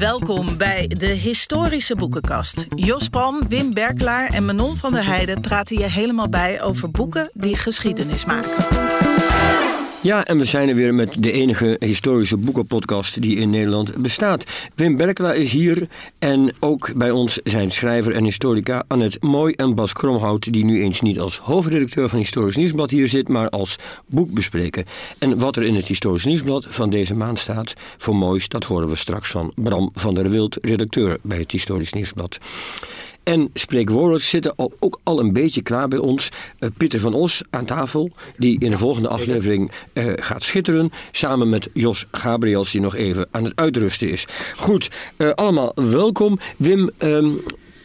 [0.00, 2.66] Welkom bij de Historische Boekenkast.
[2.74, 7.30] Jos Palm, Wim Berkelaar en Manon van der Heijden praten je helemaal bij over boeken
[7.34, 8.99] die geschiedenis maken.
[10.02, 14.44] Ja, en we zijn er weer met de enige historische boekenpodcast die in Nederland bestaat.
[14.74, 15.88] Wim Berkelaar is hier
[16.18, 20.82] en ook bij ons zijn schrijver en historica Annette Mooi en Bas Kromhout, die nu
[20.82, 23.76] eens niet als hoofdredacteur van Historisch Nieuwsblad hier zit, maar als
[24.06, 24.84] boekbespreker.
[25.18, 28.88] En wat er in het Historisch Nieuwsblad van deze maand staat voor moois, dat horen
[28.88, 32.38] we straks van Bram van der Wild, redacteur bij het Historisch Nieuwsblad.
[33.22, 36.28] En spreekwoordelijk zitten al, ook al een beetje klaar bij ons.
[36.58, 40.92] Uh, Pieter van Os aan tafel, die in de volgende aflevering uh, gaat schitteren.
[41.12, 44.26] Samen met Jos Gabriels, die nog even aan het uitrusten is.
[44.56, 46.38] Goed, uh, allemaal welkom.
[46.56, 47.40] Wim, um,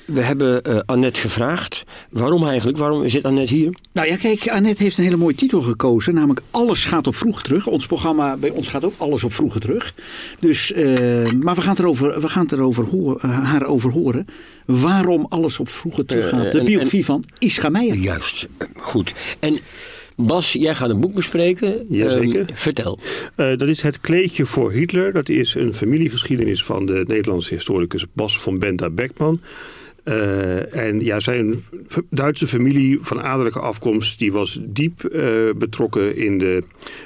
[0.05, 1.83] we hebben uh, Annette gevraagd.
[2.09, 2.77] Waarom eigenlijk?
[2.77, 3.77] Waarom zit Annette hier?
[3.93, 6.13] Nou ja, kijk, Annette heeft een hele mooie titel gekozen.
[6.13, 7.67] Namelijk Alles gaat op vroeger terug.
[7.67, 9.93] Ons programma, bij ons gaat ook alles op vroeger terug.
[10.39, 13.91] Dus, uh, maar we gaan het erover, we gaan het erover horen, uh, haar over
[13.91, 14.27] horen.
[14.65, 16.51] Waarom alles op vroeger terug gaat.
[16.51, 17.95] De biografie en, van Ischa Meijer.
[17.95, 19.13] Juist, goed.
[19.39, 19.59] En...
[20.17, 21.85] Bas, jij gaat een boek bespreken.
[21.89, 22.39] Jazeker.
[22.39, 22.99] Um, vertel.
[23.37, 25.13] Uh, dat is Het kleedje voor Hitler.
[25.13, 29.39] Dat is een familiegeschiedenis van de Nederlandse historicus Bas van Benda Beckman.
[30.05, 31.63] Uh, en ja, zijn
[32.09, 34.19] Duitse familie van adellijke afkomst...
[34.19, 36.63] die was diep uh, betrokken in, de,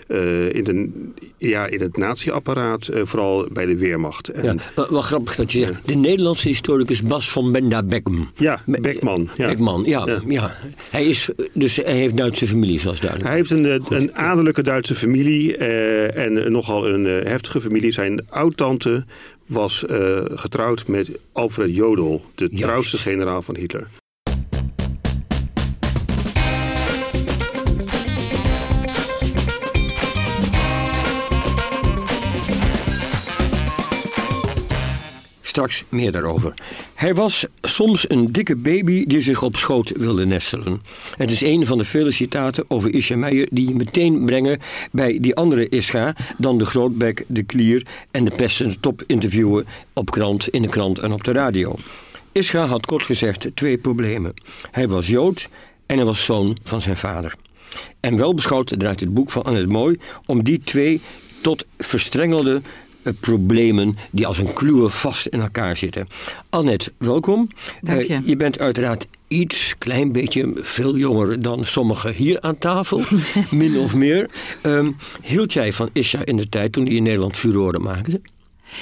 [0.07, 0.89] uh, in, de,
[1.37, 2.89] ja, in het natieapparaat.
[3.03, 4.27] vooral bij de Weermacht.
[4.27, 5.87] En, ja, wel, wel grappig dat je zegt.
[5.87, 8.31] De Nederlandse historicus Bas van Benda Beckman.
[8.35, 9.29] Ja, Beckman.
[9.37, 9.47] Ja.
[9.47, 10.05] Beckman, ja.
[10.05, 10.21] ja.
[10.27, 10.55] ja.
[10.89, 13.29] Hij, is, dus hij heeft Duitse familie, zoals duidelijk.
[13.29, 13.91] Hij heeft een, Goed.
[13.91, 15.57] een adellijke Duitse familie...
[15.57, 17.91] en nogal een heftige familie.
[17.91, 19.05] Zijn oud-tante
[19.49, 22.61] was uh, getrouwd met Alfred Jodl, de Juist.
[22.61, 23.87] trouwste generaal van Hitler.
[35.41, 36.53] Straks meer daarover.
[36.99, 40.81] Hij was soms een dikke baby die zich op schoot wilde nestelen.
[41.17, 44.59] Het is een van de vele citaten over Meijer die je meteen brengen
[44.91, 50.11] bij die andere Ischa dan de grootbek, de klier en de pestende top interviewen op
[50.11, 51.75] krant, in de krant en op de radio.
[52.31, 54.33] Ischa had kort gezegd twee problemen.
[54.71, 55.49] Hij was Jood
[55.85, 57.35] en hij was zoon van zijn vader.
[57.99, 61.01] En wel beschouwd draait het boek van Annette Mooi om die twee
[61.41, 62.61] tot verstrengelde
[63.13, 66.07] problemen die als een kluwe vast in elkaar zitten.
[66.49, 67.47] Annette, welkom.
[67.81, 68.13] Dank je.
[68.13, 73.01] Uh, je bent uiteraard iets, klein beetje, veel jonger dan sommigen hier aan tafel,
[73.51, 74.29] min of meer.
[74.63, 78.21] Um, hield jij van Isha in de tijd toen hij in Nederland furoren maakte?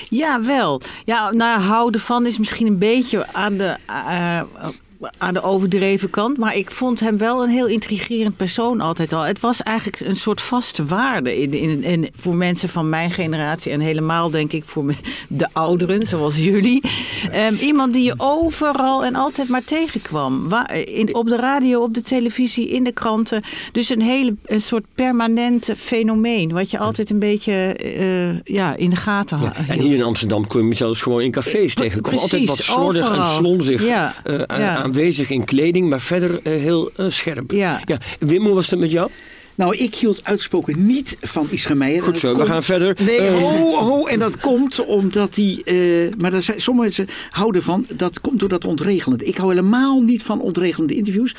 [0.10, 0.82] Ja, wel.
[1.06, 3.76] Ja, nou, houden van is misschien een beetje aan de...
[3.90, 4.42] Uh,
[5.18, 6.38] aan de overdreven kant.
[6.38, 9.22] Maar ik vond hem wel een heel intrigerend persoon altijd al.
[9.22, 13.72] Het was eigenlijk een soort vaste waarde in, in, in, voor mensen van mijn generatie.
[13.72, 14.94] En helemaal denk ik voor
[15.28, 16.84] de ouderen, zoals jullie.
[17.34, 20.50] Um, iemand die je overal en altijd maar tegenkwam.
[20.50, 23.41] Waar, in, op de radio, op de televisie, in de kranten.
[23.72, 26.53] Dus een hele een soort permanent fenomeen.
[26.53, 29.56] Wat je altijd een beetje uh, ja, in de gaten had.
[29.58, 32.19] Ja, en hier in Amsterdam kun je zelfs gewoon in cafés tegenkomen.
[32.19, 36.92] Altijd wat slordig en slonzig ja, uh, ja aanwezig in kleding, maar verder uh, heel
[36.98, 37.52] uh, scherp.
[37.52, 37.81] Ja.
[37.86, 38.00] ja.
[38.20, 39.09] Wim, hoe was het met jou?
[39.56, 42.03] Nou, ik hield uitgesproken niet van Meijer.
[42.03, 42.97] Goed zo, we gaan verder.
[43.06, 44.06] Nee, uh, ho, ho.
[44.06, 45.62] En dat komt omdat hij...
[45.66, 47.86] Uh, maar dat zijn, sommige mensen houden van...
[47.96, 49.26] Dat komt door dat ontregelende.
[49.26, 51.36] Ik hou helemaal niet van ontregelende interviews.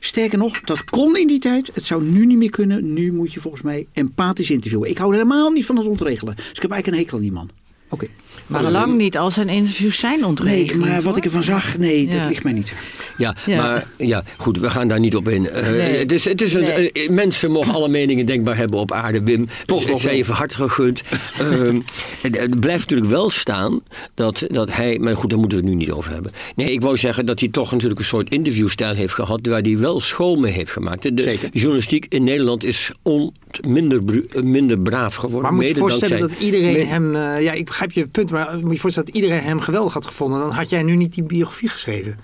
[0.00, 1.70] Sterker nog, dat kon in die tijd.
[1.74, 2.92] Het zou nu niet meer kunnen.
[2.92, 4.90] Nu moet je volgens mij empathisch interviewen.
[4.90, 6.36] Ik hou helemaal niet van het ontregelen.
[6.36, 7.50] Dus ik heb eigenlijk een hekel aan die man.
[7.90, 8.04] Oké.
[8.04, 8.10] Okay.
[8.50, 10.80] Maar oh, lang niet als zijn interviews zijn ontregeld.
[10.80, 12.16] Nee, maar wat ik ervan zag, nee, ja.
[12.16, 12.72] dat ligt mij niet.
[13.16, 15.42] Ja, ja, maar ja, goed, we gaan daar niet op in.
[15.42, 15.96] Uh, nee.
[15.96, 16.90] Het is, het is een, nee.
[16.92, 19.48] uh, mensen mogen alle meningen denkbaar hebben op aarde, Wim.
[19.64, 21.02] Toch nog zij even hart gegund.
[21.40, 21.78] uh,
[22.22, 23.80] het, het, blijft natuurlijk wel staan
[24.14, 26.32] dat, dat hij, maar goed, daar moeten we het nu niet over hebben.
[26.56, 29.78] Nee, ik wou zeggen dat hij toch natuurlijk een soort interviewstijl heeft gehad waar hij
[29.78, 31.16] wel school mee heeft gemaakt.
[31.16, 31.48] De Zeker.
[31.52, 33.34] journalistiek in Nederland is on,
[33.66, 34.02] minder,
[34.42, 35.42] minder braaf geworden.
[35.42, 38.58] Maar moet je voorstellen dat iedereen met, hem, uh, ja, ik begrijp je punt, maar
[38.58, 41.24] moet je voorstellen dat iedereen hem geweldig had gevonden, dan had jij nu niet die
[41.24, 42.18] biografie geschreven.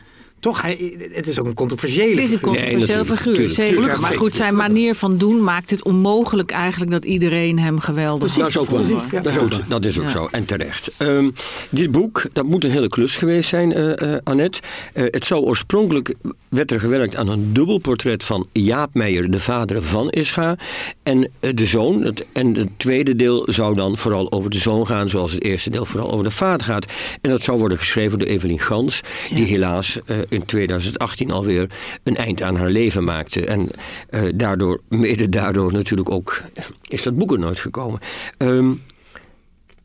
[0.47, 0.63] Toch?
[0.63, 3.75] Hij, het is ook een controversiële Het is een controversieel nee, figuur, zeker.
[3.75, 8.19] Tuurlijk, maar goed, zijn manier van doen maakt het onmogelijk eigenlijk dat iedereen hem geweldig
[8.19, 9.21] Precies, dat is ook wel ja.
[9.21, 10.11] dat, is ook, dat is ook ja.
[10.11, 10.91] zo, en terecht.
[10.99, 11.35] Um,
[11.69, 14.61] dit boek, dat moet een hele klus geweest zijn, uh, uh, Annette.
[14.95, 16.15] Uh, het zou oorspronkelijk,
[16.49, 20.57] werd er gewerkt aan een dubbel portret van Jaap Meijer, de vader van Ischa,
[21.03, 22.03] en de zoon.
[22.03, 25.71] Het, en het tweede deel zou dan vooral over de zoon gaan, zoals het eerste
[25.71, 26.93] deel vooral over de vader gaat.
[27.21, 29.01] En dat zou worden geschreven door Evelien Gans,
[29.35, 29.99] die helaas
[30.37, 31.71] in 2018 alweer
[32.03, 33.47] een eind aan haar leven maakte.
[33.47, 33.69] En
[34.11, 36.43] uh, daardoor, mede daardoor natuurlijk ook,
[36.88, 38.00] is dat boek er nooit gekomen.
[38.38, 38.83] Um,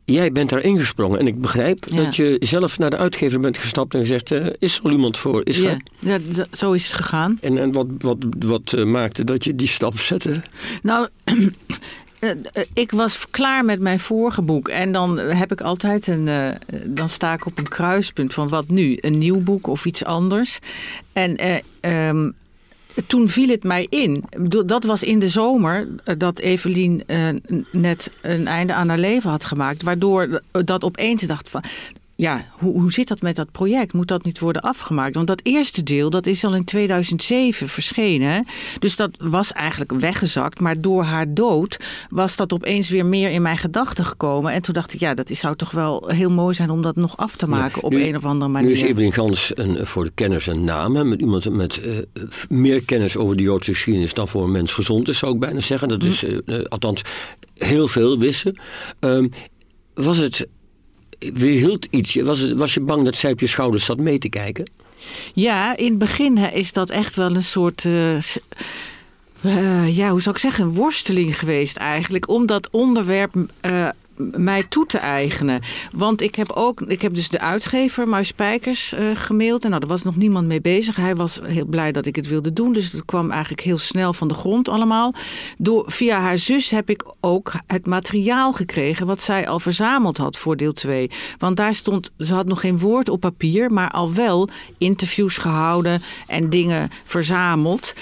[0.04, 1.18] jij bent daar ingesprongen.
[1.18, 2.02] En ik begrijp Ja.
[2.04, 4.30] dat je zelf naar de uitgever bent gestapt en gezegd...
[4.30, 5.76] eh, is er iemand voor Isra?
[5.98, 7.38] Ja, ja, zo is het gegaan.
[7.40, 10.42] En, en wat, wat, wat eh, maakte dat je die stap zette?
[10.82, 11.34] Nou, eh,
[11.66, 11.71] eh,
[12.74, 14.68] ik was klaar met mijn vorige boek.
[14.68, 16.28] En dan heb ik altijd een.
[16.28, 16.50] eh,
[16.84, 18.96] dan sta ik op een kruispunt van wat nu?
[19.00, 20.58] Een nieuw boek of iets anders.
[21.12, 21.36] En.
[21.36, 22.30] eh, ehm,
[23.06, 24.24] toen viel het mij in.
[24.66, 27.28] Dat was in de zomer eh, dat Evelien eh,
[27.70, 29.82] net een einde aan haar leven had gemaakt.
[29.82, 31.62] Waardoor dat opeens dacht van.
[32.16, 33.92] Ja, hoe, hoe zit dat met dat project?
[33.92, 35.14] Moet dat niet worden afgemaakt?
[35.14, 38.46] Want dat eerste deel, dat is al in 2007 verschenen.
[38.78, 40.60] Dus dat was eigenlijk weggezakt.
[40.60, 41.76] Maar door haar dood
[42.10, 44.52] was dat opeens weer meer in mijn gedachten gekomen.
[44.52, 46.96] En toen dacht ik, ja, dat is, zou toch wel heel mooi zijn om dat
[46.96, 48.68] nog af te maken op nu- een of andere manier.
[48.68, 50.96] Nu is Evelien Gans een, eh, voor de kenners een naam.
[50.96, 51.96] hè, Met iemand met eh,
[52.48, 55.60] meer kennis over de Joodse geschiedenis dan voor een mens gezond is, zou ik bijna
[55.60, 55.88] zeggen.
[55.88, 57.02] Dat is, eh, eh, althans,
[57.54, 58.60] heel veel wissen.
[59.00, 59.28] Ehm,
[59.94, 60.46] was het,
[61.34, 62.14] weerhield iets?
[62.14, 64.70] Was, was je bang dat zij op je schouders zat mee te kijken?
[65.34, 67.84] Ja, in het begin is dat echt wel een soort.
[67.84, 68.16] eh,
[69.42, 70.64] eh, ja, hoe zou ik zeggen?
[70.64, 72.28] Een worsteling geweest eigenlijk.
[72.28, 73.34] Om dat onderwerp.
[73.60, 73.88] eh,
[74.36, 75.60] mij toe te eigenen.
[75.92, 79.64] Want ik heb ook, ik heb dus de uitgever, Muis Spijkers, eh, gemaild.
[79.64, 80.96] En nou, er was nog niemand mee bezig.
[80.96, 82.72] Hij was heel blij dat ik het wilde doen.
[82.72, 85.14] Dus het kwam eigenlijk heel snel van de grond allemaal.
[85.58, 90.36] Door, via haar zus heb ik ook het materiaal gekregen wat zij al verzameld had
[90.36, 91.10] voor deel 2.
[91.38, 94.48] Want daar stond, ze had nog geen woord op papier, maar al wel
[94.78, 97.92] interviews gehouden en dingen verzameld.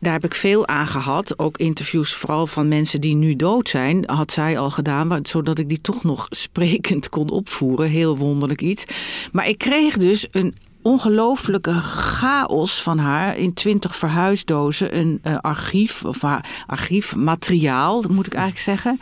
[0.00, 1.38] Daar heb ik veel aan gehad.
[1.38, 5.18] Ook interviews vooral van mensen die nu dood zijn, had zij al gedaan.
[5.22, 7.88] Zodat ik die toch nog sprekend kon opvoeren.
[7.88, 8.84] Heel wonderlijk iets.
[9.32, 14.96] Maar ik kreeg dus een ongelooflijke chaos van haar in twintig verhuisdozen.
[14.98, 18.98] Een eh, archief, of haar archiefmateriaal, moet ik eigenlijk zeggen.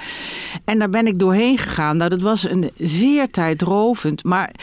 [0.64, 1.96] En daar ben ik doorheen gegaan.
[1.96, 4.24] Nou, dat was een zeer tijdrovend.
[4.24, 4.54] Maar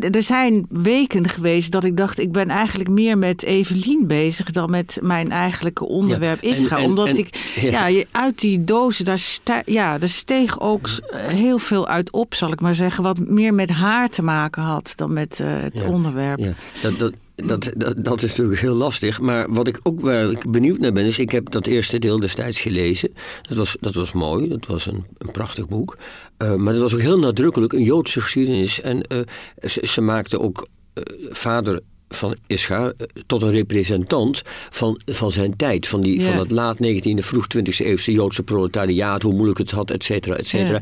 [0.00, 4.70] er zijn weken geweest dat ik dacht, ik ben eigenlijk meer met Evelien bezig dan
[4.70, 7.90] met mijn eigenlijke onderwerp Ja, en- Omdat en- ik, ja.
[8.10, 12.60] uit die dozen, daar, sta- ja, daar steeg ook heel veel uit op, zal ik
[12.60, 13.02] maar zeggen.
[13.02, 16.54] Wat meer met haar te maken had dan met eh, het Ja, onderwerp.
[16.98, 17.12] Dat,
[17.46, 19.20] dat, dat, dat is natuurlijk heel lastig.
[19.20, 22.20] Maar wat ik ook waar ik benieuwd naar ben, is ik heb dat eerste deel
[22.20, 23.14] destijds gelezen.
[23.42, 25.96] Dat was, dat was mooi, dat was een, een prachtig boek.
[26.36, 28.80] Eh, maar het was ook heel nadrukkelijk een Joodse geschiedenis.
[28.80, 29.18] En eh,
[29.68, 32.92] ze, ze maakte ook eh, vader van Ischa
[33.26, 35.86] tot een representant van, van zijn tijd.
[35.86, 36.26] Van, die, Ja.
[36.26, 39.22] van het laat 19e, vroeg 20e eeuwse Joodse proletariaat.
[39.22, 40.80] Hoe moeilijk het had, et cetera, et cetera.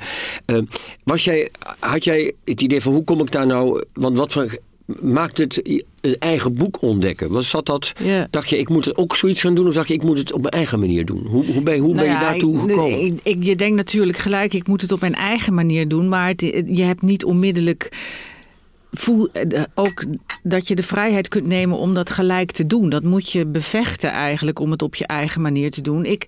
[1.04, 3.84] Was jij, had jij het idee van hoe kom ik daar nou...
[3.92, 4.58] Want wat voor,
[5.02, 5.60] maakt het
[6.00, 7.30] een eigen boek ontdekken?
[7.30, 8.26] Was, dat, Ja.
[8.30, 9.66] Dacht je, ik moet het ook zoiets gaan doen?
[9.66, 11.26] Of dacht je, ik moet het op mijn eigen manier doen?
[11.26, 13.04] Hoe, hoe ben, hoe ben Nou je ja, daartoe ik- gekomen?
[13.04, 16.08] Ik, ik- je denkt natuurlijk gelijk, ik moet het op mijn eigen manier doen.
[16.08, 16.40] Maar het-
[16.74, 17.88] je hebt niet onmiddellijk
[18.92, 20.04] voel eh, ook
[20.42, 22.88] dat je de vrijheid kunt nemen om dat gelijk te doen.
[22.90, 26.04] Dat moet je bevechten eigenlijk om het op je eigen manier te doen.
[26.04, 26.24] Ik,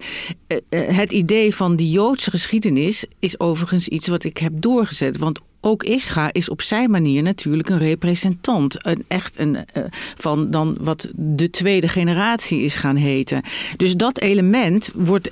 [0.46, 5.18] eh, eh, het idee van die Joodse geschiedenis is overigens iets wat ik heb doorgezet.
[5.18, 8.86] Want ook Ischa is op zijn manier natuurlijk een representant.
[8.86, 9.82] Een, echt een, eh,
[10.16, 13.42] van dan wat de tweede generatie is gaan heten.
[13.76, 15.30] Dus dat element wordt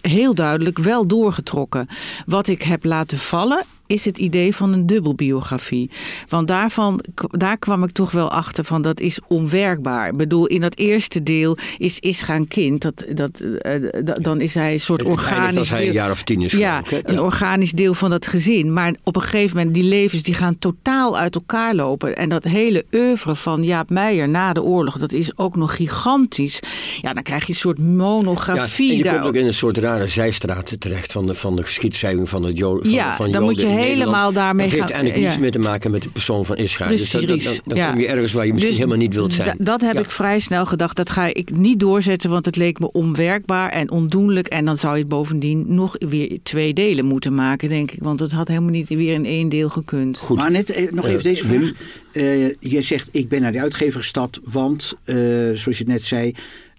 [0.00, 1.88] heel duidelijk wel doorgetrokken.
[2.26, 5.90] Wat ik heb laten vallen is het idee van een dubbelbiografie.
[6.28, 7.00] Want daarvan,
[7.30, 10.08] daar kwam ik toch wel achter van dat is onwerkbaar.
[10.08, 12.82] Ik bedoel, in dat eerste deel is Ischa een kind.
[12.82, 13.72] Dat, dat, eh,
[14.04, 16.52] dat- dan is hij een soort Het organisch als hij een jaar of tien is.
[16.52, 18.72] ja, een organisch deel van dat gezin.
[18.72, 22.16] Maar op een gegeven moment, die levens die gaan totaal uit elkaar lopen.
[22.16, 26.60] En dat hele oeuvre van Jaap Meijer na de oorlog, dat is ook nog gigantisch.
[27.00, 29.14] Ja, dan krijg je een soort Ja, monografie en je daar.
[29.14, 32.58] komt ook in een soort rare zijstraat terecht van de, van de geschiedschrijving van het
[32.58, 35.22] Jo- van, Ja, van dan moet Joden je in helemaal daarmee Dat heeft gaan- eigenlijk
[35.24, 35.28] ja.
[35.28, 36.90] niets meer te maken met de persoon van Israël.
[36.90, 37.90] Dus dat- dat- Precies, dan dan ja.
[37.90, 39.48] kom je ergens waar je misschien Dus helemaal niet wilt zijn.
[39.58, 40.00] da- dat heb Ja.
[40.00, 40.96] ik vrij snel gedacht.
[40.96, 44.46] Dat ga ik niet doorzetten, want het leek me onwerkbaar en ondoenlijk.
[44.46, 48.02] En dan zou je het bovendien nog weer twee delen moeten maken, denk ik.
[48.02, 50.18] Want het had helemaal niet weer in één deel gekund.
[50.18, 50.36] Goed.
[50.36, 51.70] Maar net eh, nog Eh, even deze vraag.
[52.12, 56.04] Eh, jij zegt, ik ben naar de uitgever gestapt, want, eh, zoals je het net
[56.04, 56.34] zei,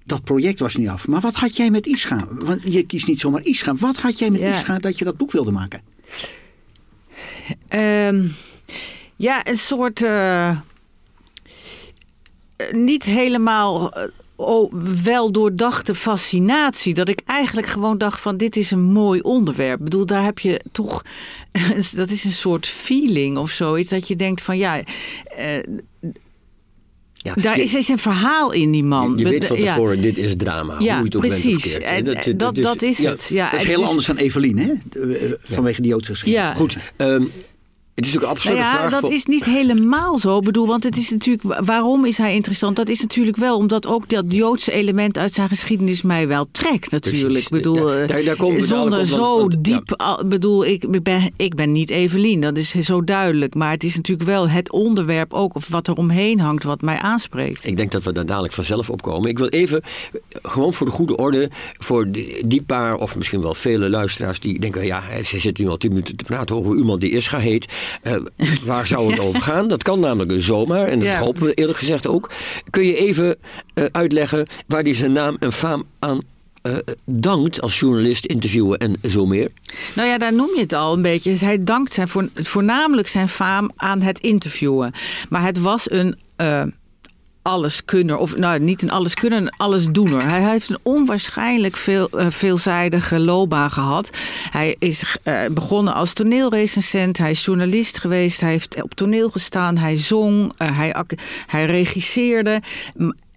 [0.05, 1.07] dat project was niet af.
[1.07, 2.27] Maar wat had jij met Ischa?
[2.31, 3.75] Want je kiest niet zomaar Ischa.
[3.75, 4.49] Wat had jij met Ja.
[4.49, 5.81] Ischa dat je dat boek wilde maken?
[7.67, 8.27] Ehm,
[9.15, 10.03] ja, een soort.
[10.03, 10.57] eh, eh,
[12.71, 13.91] niet helemaal.
[13.93, 14.03] eh,
[14.35, 16.93] oh, wel doordachte fascinatie.
[16.93, 19.77] Dat ik eigenlijk gewoon dacht van dit is een mooi onderwerp.
[19.77, 21.03] Ik bedoel, daar heb je toch...
[21.95, 23.89] dat is een soort feeling of zoiets.
[23.89, 24.81] Dat je denkt van ja...
[27.21, 29.11] Ja, daar je- is, is een verhaal in die man.
[29.17, 29.73] Je, je weet van Ja.
[29.73, 30.73] tevoren, dit is drama.
[30.73, 31.71] Ja, hoe je het ook precies.
[31.73, 31.83] bent.
[31.83, 33.09] En, Dat- eh, dat, is- dat is ja.
[33.09, 33.29] het.
[33.33, 34.71] Ja, Dat is heel dus- anders dan Evelien, hè?
[35.13, 36.47] Eh, Vanwege die Joodse geschiedenis.
[36.49, 37.23] Ja, Goed, ehm,
[37.99, 39.01] Het is natuurlijk Nou absurde ja, vraag.
[39.01, 40.37] dat is niet helemaal zo.
[40.37, 42.75] Ik bedoel, want het is natuurlijk, waarom is hij interessant?
[42.75, 46.91] Dat is natuurlijk wel omdat ook dat Joodse element uit zijn geschiedenis mij wel trekt,
[46.91, 47.23] natuurlijk.
[47.29, 47.45] Precies.
[47.45, 49.91] Ik bedoel, Ja, eh, daar- daar zonder zo want- want- diep.
[50.21, 53.55] Ik bedoel, ik, ik ben, ik ben niet Evelien, dat is zo duidelijk.
[53.55, 56.97] Maar het is natuurlijk wel het onderwerp ook, of wat er omheen hangt, wat mij
[56.97, 57.65] aanspreekt.
[57.65, 59.29] Ik denk dat we daar dadelijk vanzelf op komen.
[59.29, 59.81] Ik wil even,
[60.41, 64.59] gewoon voor de goede orde, voor die, die paar of misschien wel vele luisteraars die
[64.59, 67.65] denken, ja, ze zitten nu al tien minuten te praten over iemand die Ischa heet.
[68.01, 68.15] Eh,
[68.65, 69.67] waar zou het over gaan?
[69.67, 71.19] Dat kan namelijk zomaar, en dat Ja.
[71.19, 72.29] hopen we eerlijk gezegd ook.
[72.69, 73.35] Kun je even
[73.73, 76.21] eh, uitleggen waar hij zijn naam en faam aan
[76.61, 79.51] eh, dankt als journalist, interviewen en zo meer?
[79.95, 81.35] Nou ja, daar noem je het al een beetje.
[81.45, 84.93] Hij dankt zijn voor, voornamelijk zijn faam aan het interviewen.
[85.29, 86.17] Maar het was een
[87.41, 88.17] alleskunner.
[88.17, 90.27] Of nou, niet een alleskunner, een allesdoener.
[90.27, 94.09] Hij heeft een onwaarschijnlijk veel, eh, veelzijdige loopbaan gehad.
[94.49, 97.17] Hij is eh, begonnen als toneelrecensent.
[97.17, 98.41] Hij is journalist geweest.
[98.41, 99.77] Hij heeft op toneel gestaan.
[99.77, 100.53] Hij zong.
[100.57, 100.95] eh, hij,
[101.45, 102.61] hij regisseerde.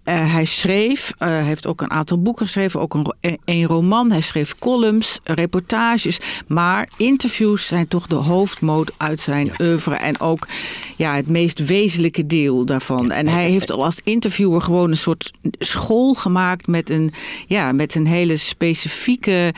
[0.03, 4.11] Eh, hij schreef, eh, hij heeft ook een aantal boeken geschreven, ook een, een roman.
[4.11, 6.19] Hij schreef columns, reportages.
[6.47, 9.95] Maar interviews zijn toch de hoofdmoot uit zijn oeuvre.
[9.95, 10.47] En ook
[10.95, 13.11] ja, het meest wezenlijke deel daarvan.
[13.11, 17.13] En hij heeft al als interviewer gewoon een soort school gemaakt met een,
[17.47, 19.53] ja, met een hele specifieke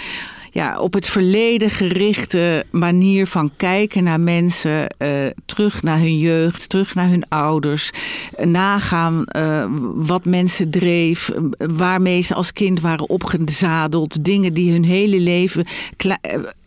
[0.56, 5.10] ja, op het verleden gerichte manier van kijken naar mensen, eh,
[5.46, 7.92] terug naar hun jeugd, terug naar hun ouders,
[8.36, 14.72] eh, nagaan eh, wat mensen dreef, eh, waarmee ze als kind waren opgezadeld, dingen die
[14.72, 15.66] hun hele leven.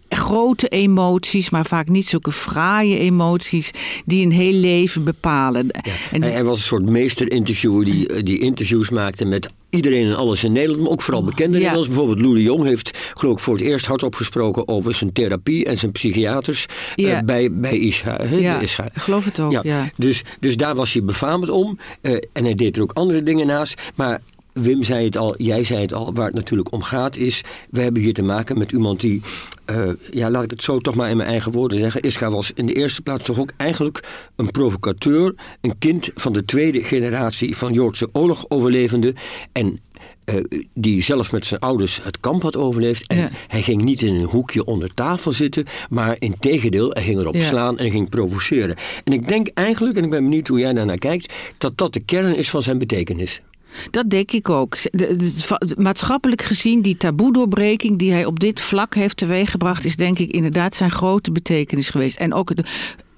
[0.08, 3.70] Grote emoties, maar vaak niet zulke fraaie emoties
[4.06, 5.70] die een heel leven bepalen.
[6.10, 10.44] En Hij, was een soort meester-interviewer die, eh, die interviews maakte met iedereen en alles
[10.44, 11.72] in Nederland, maar ook vooral bekende Ja.
[11.72, 15.64] Bijvoorbeeld Lou de Jong heeft geloof ik voor het eerst hardop gesproken over zijn therapie
[15.64, 18.24] en zijn psychiaters eh, bij, bij Isha.
[18.30, 18.84] ja, Isha.
[18.84, 19.62] ik geloof het ook.
[19.62, 19.90] Ja.
[19.96, 21.78] Dus, dus daar was hij befaamd om.
[22.00, 23.80] eh, en hij deed er ook andere dingen naast.
[23.94, 24.20] Maar
[24.62, 27.40] Wim zei het al, jij zei het al, waar het natuurlijk om gaat is...
[27.70, 29.22] we hebben hier te maken met iemand die...
[29.64, 32.00] eh, ja, laat ik het zo toch maar in mijn eigen woorden zeggen.
[32.02, 35.34] Ischa was in de eerste plaats toch ook eigenlijk een provocateur.
[35.60, 39.14] Een kind van de tweede generatie van Joodse oorlogoverlevenden.
[39.52, 39.78] En
[40.24, 40.34] eh,
[40.74, 43.06] die zelf met zijn ouders het kamp had overleefd.
[43.06, 43.30] En Ja.
[43.48, 47.34] hij ging niet in een hoekje onder tafel zitten, maar in tegendeel, hij ging erop
[47.34, 47.40] Ja.
[47.48, 48.76] slaan en ging provoceren.
[49.04, 52.02] En ik denk eigenlijk, en ik ben benieuwd hoe jij daarnaar kijkt, dat dat de
[52.04, 53.40] kern is van zijn betekenis.
[53.90, 54.76] Dat denk ik ook.
[54.92, 60.30] De- maatschappelijk gezien, die taboe-doorbreking die hij op dit vlak heeft teweeggebracht, is denk ik
[60.30, 62.16] inderdaad zijn grote betekenis geweest.
[62.16, 62.64] En ook de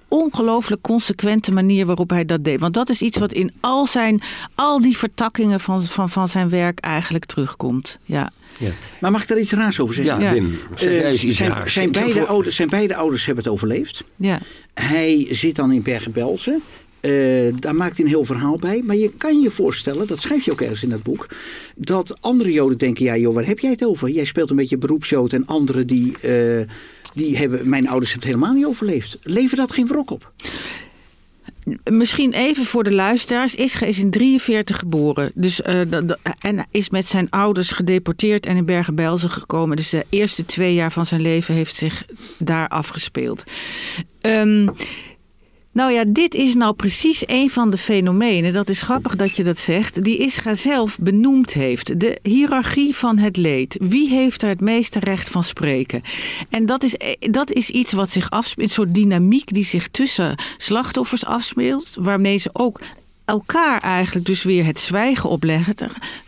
[0.08, 2.60] ongelooflijk consequente manier waarop hij dat deed.
[2.60, 4.22] Want dat is iets wat in al, zijn,
[4.54, 7.98] al die vertakkingen van, van, van zijn werk eigenlijk terugkomt.
[8.04, 8.30] Ja.
[8.58, 10.20] Ja, Maar mag ik daar iets raars over zeggen?
[10.20, 10.32] ja, Ja.
[10.32, 11.72] Wim, zeg Eh, jij eens iets zijn, raars.
[11.72, 14.04] zijn, beide ouders, zijn beide ouders hebben het overleefd.
[14.16, 14.38] Ja.
[14.74, 16.62] Hij zit dan in Bergen-Belsen.
[17.00, 18.82] Eh, daar maakt hij een heel verhaal bij.
[18.84, 21.26] Maar je kan je voorstellen, dat schrijf je ook ergens in dat boek,
[21.76, 24.08] dat andere Joden denken: ja, joh, waar heb jij het over?
[24.10, 26.66] Jij speelt een beetje beroepsjood en anderen die, eh,
[27.14, 29.18] die hebben, mijn ouders hebben het helemaal niet overleefd.
[29.22, 30.32] Leven dat geen wrok op?
[31.84, 33.54] Misschien even voor de luisteraars.
[33.54, 35.32] Ischa is in 43 geboren.
[35.34, 35.80] Dus, eh,
[36.38, 39.76] en is met zijn ouders gedeporteerd en in Bergen-Belsen gekomen.
[39.76, 42.04] Dus de eerste twee jaar van zijn leven heeft zich
[42.38, 43.44] daar afgespeeld.
[44.20, 44.68] Ehm,
[45.72, 48.52] nou ja, dit is nou precies een van de fenomenen.
[48.52, 50.04] Dat is grappig dat je dat zegt.
[50.04, 52.00] Die Ischa zelf benoemd heeft.
[52.00, 53.76] De hiërarchie van het leed.
[53.80, 56.02] Wie heeft er het meeste recht van spreken?
[56.48, 58.68] En dat is, eh, dat is iets wat zich afspeelt.
[58.68, 61.88] Een soort dynamiek die zich tussen slachtoffers afspeelt.
[61.94, 62.80] Waarmee ze ook
[63.30, 65.74] elkaar eigenlijk dus weer het zwijgen opleggen.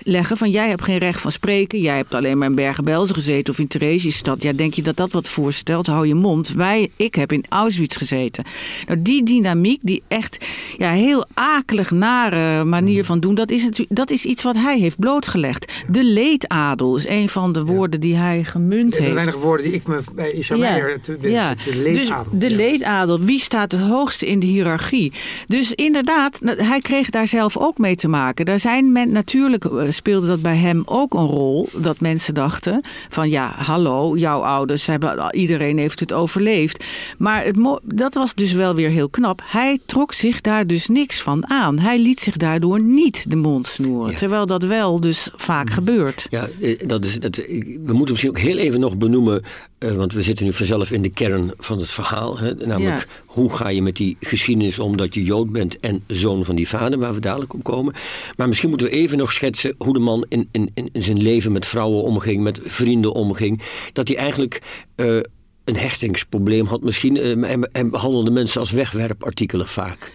[0.03, 1.81] Leggen van jij hebt geen recht van spreken.
[1.81, 4.43] Jij hebt alleen maar in Bergen-Belsen gezeten of in Theresienstad.
[4.43, 5.87] Ja, denk je dat dat wat voorstelt?
[5.87, 6.49] Hou je mond.
[6.49, 8.45] Wij, ik heb in Auschwitz gezeten.
[8.87, 10.45] Nou, die dynamiek, die echt
[10.79, 13.35] ja, heel akelig nare manier van doen...
[13.35, 15.73] Dat is, natuurlijk, dat is iets wat hij heeft blootgelegd.
[15.89, 19.15] De leedadel is een van de woorden die hij gemunt Er zijn heeft.
[19.15, 21.55] weinig woorden die ik me bij de- ja.
[21.55, 22.33] de leedadel.
[22.33, 25.13] Dus de leedadel, wie staat het hoogste in de hiërarchie?
[25.49, 28.45] Dus inderdaad, hij kreeg daar zelf ook mee te maken.
[28.45, 31.69] Daar zijn men, natuurlijk eh, speelde dat bij hem ook een rol.
[31.73, 36.85] Dat mensen dachten van ja, hallo, jouw ouders, hebben, iedereen heeft het overleefd.
[37.19, 39.43] Maar het, dat was dus wel weer heel knap.
[39.45, 41.79] Hij trok zich daar dus niks van aan.
[41.79, 44.13] Hij liet zich daardoor niet de mond snoeren.
[44.13, 44.19] Ja.
[44.19, 46.27] Terwijl dat wel dus vaak gebeurt.
[46.31, 49.43] Ja, eh, dat is, dat, we moeten misschien ook heel even nog benoemen,
[49.83, 52.39] eh, want we zitten nu vanzelf in de kern van het verhaal.
[52.39, 53.23] Hè, namelijk, Ja.
[53.27, 56.69] hoe ga je met die geschiedenis om dat je Jood bent en zoon van die
[56.69, 57.95] vader, waar we dadelijk op komen.
[58.37, 61.53] Maar misschien moeten we even nog schetsen hoe de man in, in, in zijn leven
[61.53, 63.63] met vrouwen omging, met vrienden omging.
[63.93, 64.63] Dat hij eigenlijk
[64.95, 65.17] eh,
[65.65, 70.11] een hechtingsprobleem had misschien eh, en, en behandelde mensen als wegwerpartikelen vaak.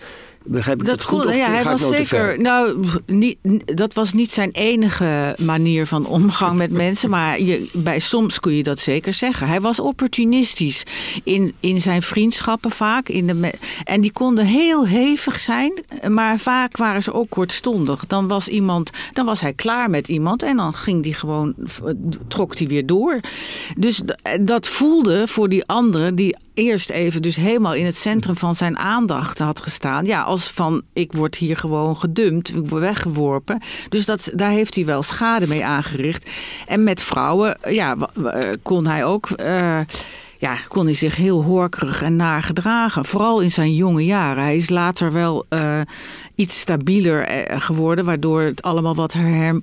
[0.48, 1.20] Begrijp ik dat, goed?
[1.22, 2.42] Kon, of ja, hij was nou zeker.
[2.42, 3.38] Nou, niet,
[3.78, 7.10] dat was niet zijn enige manier van omgang met mensen.
[7.10, 9.48] Maar je, bij soms kun je dat zeker zeggen.
[9.48, 10.84] Hij was opportunistisch
[11.24, 13.10] in, in zijn vriendschappen vaak.
[13.10, 15.74] In de, en die konden heel hevig zijn.
[16.10, 18.06] Maar vaak waren ze ook kortstondig.
[18.08, 20.44] Dan was iemand, dan was hij klaar met iemand.
[20.44, 21.54] En dan ging die gewoon,
[22.28, 23.20] trok hij weer door.
[23.78, 28.38] Dus d- dat voelde voor die andere die eerst even dus helemaal in het centrum
[28.38, 30.06] van zijn aandacht had gestaan.
[30.06, 33.62] Ja, als van ik word hier gewoon gedumpt, ik word weggeworpen.
[33.90, 36.30] Dus dat, daar heeft hij wel schade mee aangericht.
[36.68, 37.96] En met vrouwen, ja,
[38.62, 39.30] kon hij ook.
[39.30, 39.80] eh,
[40.40, 43.06] ja, kon hij zich heel horkerig en naar gedragen.
[43.06, 44.44] Vooral in zijn jonge jaren.
[44.44, 45.82] Hij is later wel eh,
[46.36, 49.16] iets stabieler eh, geworden, waardoor het allemaal wat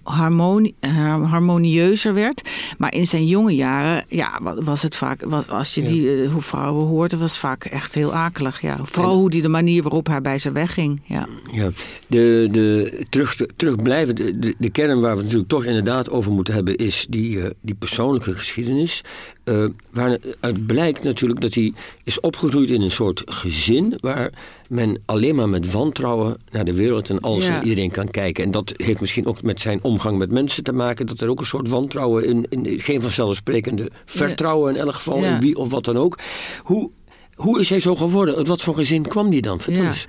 [0.03, 2.49] harmonie, eh, harmonieuzer werd.
[2.79, 6.43] Maar in zijn jonge jaren, ja, wa- was het vaak, was, als je die hoe
[6.43, 8.61] vrouwen hoorde, was vaak echt heel akelig.
[8.61, 8.77] Ja.
[8.83, 11.03] Vooral hoe die de manier waarop hij bij ze wegging.
[11.05, 11.27] Ja.
[11.53, 11.71] Ja,
[12.07, 16.33] de, de, terug, terugblijven, de, de, de kern waar we het natuurlijk toch inderdaad over
[16.33, 19.03] moeten hebben, is die, die persoonlijke geschiedenis.
[19.45, 21.73] Eh waaruit blijkt natuurlijk dat hij
[22.05, 24.33] is opgegroeid in een soort gezin waar
[24.69, 27.57] men alleen maar met wantrouwen naar de wereld en alles Ja.
[27.61, 28.45] en iedereen kan kijken.
[28.45, 31.41] En dat heeft misschien ook met zijn omgang met mensen te maken, dat er ook
[31.41, 35.35] een soort wantrouwen in, in geen vanzelfsprekende vertrouwen in elk geval, Ja.
[35.35, 36.19] in wie of wat dan ook.
[36.63, 36.91] Hoe,
[37.35, 38.37] hoe is hij zo geworden?
[38.37, 39.61] Uit wat voor gezin kwam die dan?
[39.61, 39.89] Vertel Ja.
[39.89, 40.07] eens.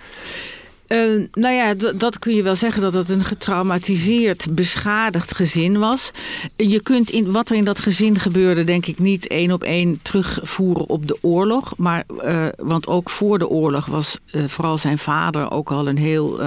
[0.87, 0.99] Eh,
[1.31, 6.11] nou ja, dat kun je wel zeggen dat het een getraumatiseerd, beschadigd gezin was.
[6.55, 9.99] Je kunt in, wat er in dat gezin gebeurde, denk ik niet één op één
[10.01, 11.73] terugvoeren op de oorlog.
[11.77, 15.97] Maar, eh, want ook voor de oorlog was eh, vooral zijn vader ook al een
[15.97, 16.39] heel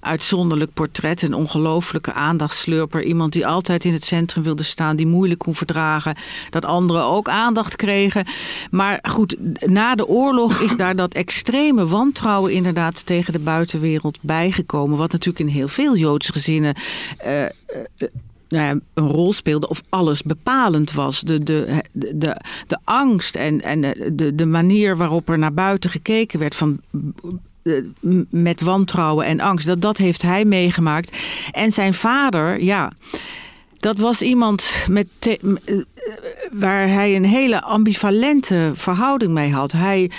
[0.00, 1.22] uitzonderlijk portret.
[1.22, 3.02] Een ongelooflijke aandachtslurper.
[3.02, 6.16] Iemand die altijd in het centrum wilde staan, die moeilijk kon verdragen.
[6.50, 8.26] Dat anderen ook aandacht kregen.
[8.70, 13.79] Maar goed, na de oorlog is daar dat extreme wantrouwen inderdaad tegen de buitenwereld
[14.20, 14.98] bijgekomen.
[14.98, 16.74] Wat natuurlijk in heel veel Joodse gezinnen.
[17.18, 17.50] eh, eh,
[17.96, 18.08] eh,
[18.48, 21.20] nou ja, een rol speelde of alles bepalend was.
[21.20, 23.80] De, de, de, de, angst en, en
[24.16, 26.80] de, de manier waarop er naar buiten gekeken werd van
[27.62, 27.74] eh,
[28.30, 29.66] met wantrouwen en angst.
[29.66, 31.18] Dat, dat heeft hij meegemaakt.
[31.52, 32.92] En zijn vader, ja,
[33.80, 35.34] dat was iemand met eh,
[36.52, 39.72] waar hij een hele ambivalente verhouding mee had.
[39.72, 40.10] Hij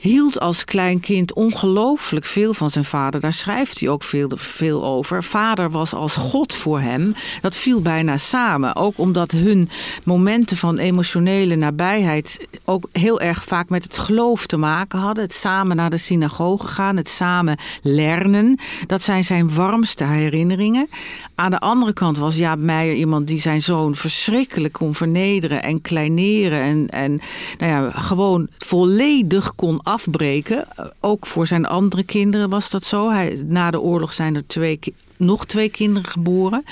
[0.00, 3.20] hield als klein kind ongelooflijk veel van zijn vader.
[3.20, 5.24] Daar schrijft hij ook veel, veel over.
[5.24, 7.14] Vader was als God voor hem.
[7.40, 8.76] Dat viel bijna samen.
[8.76, 9.68] Ook omdat hun
[10.04, 15.24] momenten van emotionele nabijheid ook heel erg vaak met het geloof te maken hadden.
[15.24, 18.58] Het samen naar de synagoge gaan, het samen lernen.
[18.86, 20.88] Dat zijn zijn warmste herinneringen.
[21.34, 25.80] Aan de andere kant was Jaap Meijer iemand die zijn zoon verschrikkelijk kon vernederen en
[25.80, 26.60] kleineren.
[26.60, 27.20] En, en
[27.58, 30.68] nou ja, gewoon volledig kon afbreken.
[31.00, 33.10] Ook voor zijn andere kinderen was dat zo.
[33.10, 34.78] Hij, na de oorlog zijn er twee
[35.16, 36.64] nog twee kinderen geboren.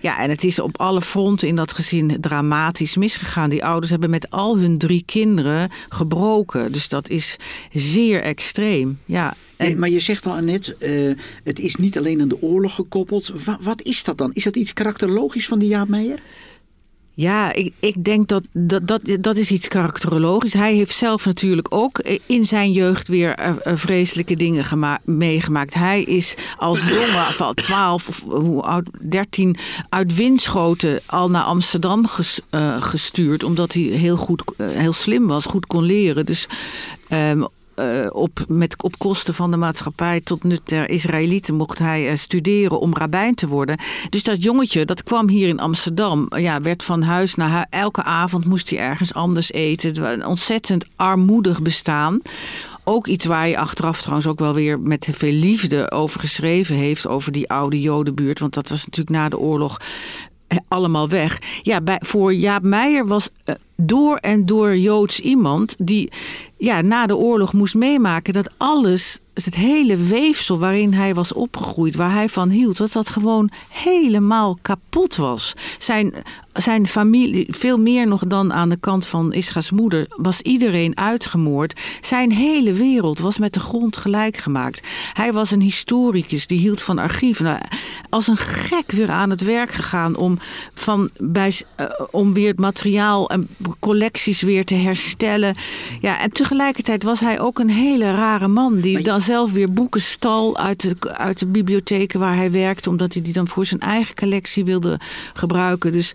[0.00, 3.50] Ja, en het is op alle fronten in dat gezin dramatisch misgegaan.
[3.50, 6.72] Die ouders hebben met al hun drie kinderen gebroken.
[6.72, 7.36] Dus dat is
[7.72, 8.98] zeer extreem.
[9.04, 9.34] Ja,
[9.76, 11.10] maar je zegt al net, eh,
[11.44, 13.44] het is niet alleen aan de oorlog gekoppeld.
[13.44, 14.30] Wa- wat is dat dan?
[14.32, 16.18] Is dat iets karakterologisch van die Jaap Meijer?
[17.14, 20.52] Ja, ik, ik denk dat, dat, dat dat is iets karakterologisch.
[20.52, 25.74] Hij heeft zelf natuurlijk ook in zijn jeugd weer eh, eh, vreselijke dingen gema- meegemaakt.
[25.74, 29.56] Hij is als jongen van 12 of hoe oud, 13
[29.88, 33.44] uit Winschoten al naar Amsterdam ges- eh, gestuurd.
[33.44, 36.26] Omdat hij heel goed, heel slim was, goed kon leren.
[36.26, 36.46] Dus
[37.08, 37.42] ehm,
[37.80, 42.16] eh, op, met, op kosten van de maatschappij tot nut der Israëlieten mocht hij eh,
[42.16, 43.78] studeren om rabbijn te worden.
[44.10, 47.66] Dus dat jongetje, dat kwam hier in Amsterdam, eh, ja, werd van huis naar huis.
[47.70, 49.88] Elke avond moest hij ergens anders eten.
[49.88, 52.20] Het was een ontzettend armoedig bestaan.
[52.84, 57.06] Ook iets waar je achteraf trouwens ook wel weer met veel liefde over geschreven heeft.
[57.06, 58.38] Over die oude Jodenbuurt.
[58.38, 59.80] Want dat was natuurlijk na de oorlog
[60.68, 61.38] allemaal weg.
[61.62, 63.28] Ja, bij, voor Jaap Meijer was
[63.82, 66.10] door en door Joods iemand die
[66.60, 71.94] ja, na de oorlog moest meemaken dat alles, het hele weefsel waarin hij was opgegroeid,
[71.94, 75.54] waar hij van hield, dat dat gewoon helemaal kapot was.
[75.78, 76.12] Zijn,
[76.52, 81.80] zijn familie, veel meer nog dan aan de kant van Isra's moeder, was iedereen uitgemoord.
[82.00, 84.88] Zijn hele wereld was met de grond gelijk gemaakt.
[85.12, 87.44] Hij was een historicus, die hield van archieven.
[87.44, 87.58] Nou,
[88.10, 90.38] als een gek weer aan het werk gegaan om
[90.74, 95.54] van bij, uh, om weer het materiaal en collecties weer te herstellen.
[96.00, 98.80] Ja, en tegelijkertijd was hij ook een hele rare man.
[98.80, 102.88] Die dan zelf weer boeken stal uit de, uit de bibliotheken waar hij werkte.
[102.88, 105.00] Omdat hij die dan voor zijn eigen collectie wilde
[105.34, 105.92] gebruiken.
[105.92, 106.12] Dus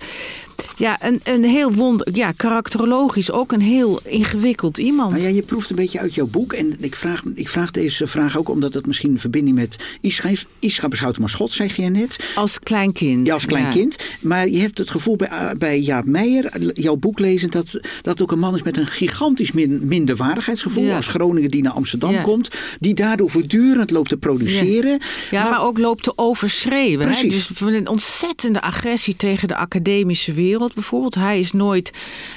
[0.77, 5.11] ja, een, een heel wonder, ja, karakterologisch ook een heel ingewikkeld iemand.
[5.11, 6.53] Nou ja, je proeft een beetje uit jouw boek.
[6.53, 10.27] En ik vraag, ik vraag deze vraag ook omdat het misschien een verbinding met Ischa
[10.27, 10.45] heeft.
[10.59, 12.33] Ischa beschouwt als God, zeg je net.
[12.35, 13.27] Als klein kind.
[13.27, 13.95] Ja, als klein kind.
[14.21, 18.31] Maar je hebt het gevoel bij, bij Jaap Meijer, jouw boek lezen, dat dat ook
[18.31, 20.93] een man is met een gigantisch min, minderwaardigheidsgevoel.
[20.93, 22.49] Als Groningen die naar Amsterdam komt.
[22.79, 24.99] Die daardoor voortdurend loopt te produceren.
[25.31, 27.09] Ja, maar, ook loopt te overschreeuwen.
[27.09, 27.27] Hè?
[27.27, 31.15] Dus een ontzettende agressie tegen de academische wereld wereld bijvoorbeeld.
[31.15, 31.91] Hij, is nooit,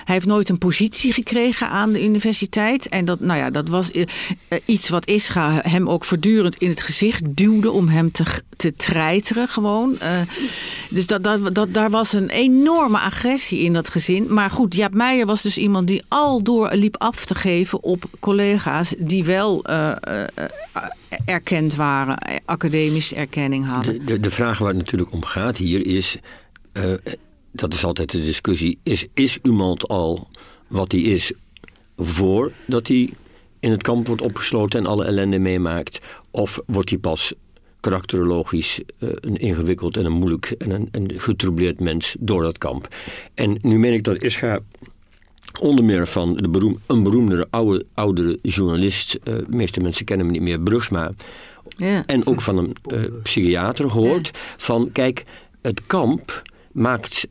[0.05, 2.88] hij heeft nooit een positie gekregen aan de universiteit.
[2.88, 4.03] En dat, nou ja, dat was eh,
[4.49, 8.25] eh, iets wat Ischa hem ook voortdurend in het gezicht duwde om hem te,
[8.57, 9.99] te treiteren gewoon.
[10.03, 10.21] Uh,
[10.90, 14.35] dus dat, dat, dat, daar was een enorme agressie in dat gezin.
[14.35, 18.05] Maar goed, Jaap Meijer was dus iemand die al door liep af te geven op
[18.21, 19.64] collega's die wel
[21.25, 23.99] erkend waren, academische erkenning hadden.
[23.99, 26.18] De, de, de vraag waar het natuurlijk om gaat hier is
[27.53, 28.79] dat is altijd de discussie.
[28.83, 30.29] Is, is iemand al
[30.67, 31.33] wat hij is
[31.97, 33.11] voordat hij
[33.61, 36.01] in het kamp wordt opgesloten en alle ellende meemaakt?
[36.31, 37.33] Of wordt hij pas
[37.81, 42.95] karakterologisch uh, een ingewikkeld en een moeilijk en een, een getroubleerd mens door dat kamp?
[43.35, 44.61] En nu meen ik dat Ischa
[45.61, 50.27] onder meer van de beroem, een beroemdere oude, oudere journalist, uh, de meeste mensen kennen
[50.27, 51.13] hem niet meer, Brugsma,
[51.77, 52.07] ja.
[52.07, 55.25] en ook van een uh, psychiater hoort van kijk,
[55.63, 57.27] het kamp maakt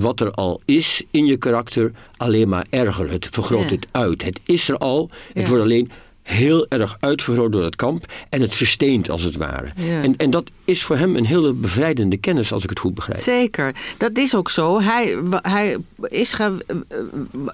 [0.00, 3.10] wat er al is in je karakter alleen maar erger.
[3.10, 4.24] Het vergroot het uit.
[4.24, 5.10] Het is er al.
[5.32, 5.90] Het wordt alleen
[6.22, 8.12] heel erg uitvergroot door het kamp.
[8.28, 9.68] En het versteent als het ware.
[9.76, 13.20] En, en dat is voor hem een hele bevrijdende kennis, als ik het goed begrijp.
[13.20, 14.80] Zeker, dat is ook zo.
[14.80, 15.76] Hij, hij
[16.08, 16.60] is gaan,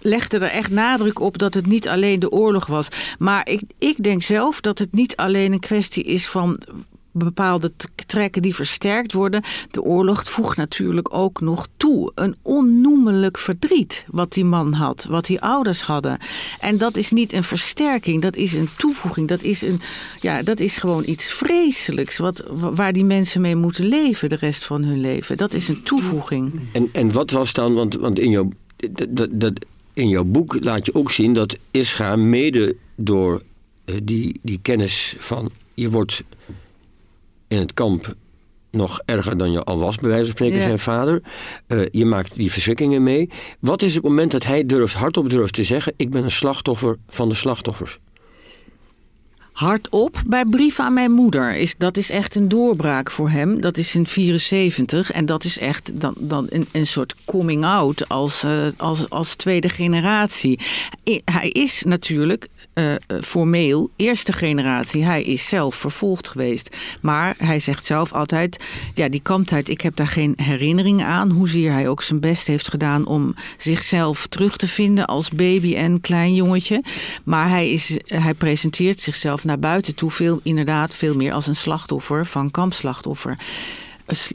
[0.00, 2.88] legde er echt nadruk op dat het niet alleen de oorlog was.
[3.18, 6.58] Maar ik, ik denk zelf dat het niet alleen een kwestie is van
[7.14, 7.72] bepaalde
[8.06, 9.42] trekken die versterkt worden.
[9.70, 12.12] De oorlog voegt natuurlijk ook nog toe.
[12.14, 16.18] Een onnoemelijk verdriet wat die man had, wat die ouders hadden.
[16.60, 19.28] En dat is niet een versterking, dat is een toevoeging.
[19.28, 19.80] Dat is, een,
[20.20, 24.64] ja, dat is gewoon iets vreselijks wat, waar die mensen mee moeten leven de rest
[24.64, 25.36] van hun leven.
[25.36, 26.60] Dat is een toevoeging.
[26.72, 28.48] En, en wat was dan, want, want in, jouw,
[29.30, 29.52] dat,
[29.92, 33.42] in jouw boek laat je ook zien dat Ischa mede door
[33.84, 36.22] eh, die, die kennis van je wordt
[37.54, 38.14] in het kamp
[38.70, 41.22] nog erger dan je al was, bij wijze van spreken, zijn vader.
[41.68, 43.30] Uh, je maakt die verschrikkingen mee.
[43.60, 46.98] Wat is het moment dat hij durft, hardop durft te zeggen: Ik ben een slachtoffer
[47.08, 47.98] van de slachtoffers?
[49.54, 51.56] hardop bij brief aan mijn moeder.
[51.56, 53.60] Is, dat is echt een doorbraak voor hem.
[53.60, 58.08] Dat is in 74 en dat is echt dan, dan een, een soort coming out
[58.08, 60.60] als, uh, als, als tweede generatie.
[61.24, 65.04] Hij is natuurlijk uh, formeel eerste generatie.
[65.04, 66.76] Hij is zelf vervolgd geweest.
[67.00, 71.30] Maar hij zegt zelf altijd, ja die kamptijd, ik heb daar geen herinnering aan.
[71.30, 76.00] Hoezeer hij ook zijn best heeft gedaan om zichzelf terug te vinden als baby en
[76.00, 76.82] klein jongetje.
[77.24, 81.56] Maar hij, is, hij presenteert zichzelf naar buiten toe veel, inderdaad veel meer als een
[81.56, 83.36] slachtoffer van kampslachtoffer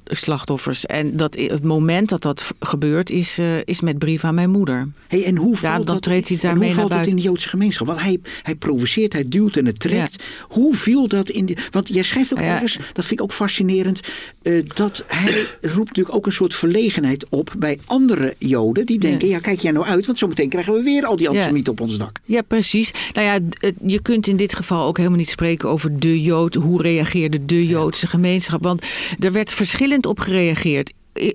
[0.06, 0.86] slachtoffers.
[0.86, 4.88] En dat, het moment dat dat gebeurt is, uh, is met brief aan mijn moeder.
[5.08, 7.88] Hey, en hoe valt, dat, treedt hij daarmee hoe valt dat in de Joodse gemeenschap?
[7.88, 10.24] Want hij, hij provoceert, hij duwt en het trekt.
[10.48, 11.46] Hoe viel dat in...
[11.46, 14.00] De, want jij schrijft ook ergens, dat vind ik ook fascinerend...
[14.44, 18.86] Uh, dat hij roept natuurlijk ook een soort verlegenheid op bij andere Joden...
[18.86, 21.72] die denken, ja, kijk jij nou uit, want zometeen krijgen we weer al die antisemieten
[21.72, 22.20] op ons dak.
[22.26, 22.92] Ja, precies.
[23.14, 26.54] Nou ja, je kunt in dit geval ook helemaal niet spreken over de Jood.
[26.54, 28.64] Hoe reageerde de Joodse gemeenschap?
[28.64, 28.86] Want
[29.20, 30.92] er werd verschillend op gereageerd.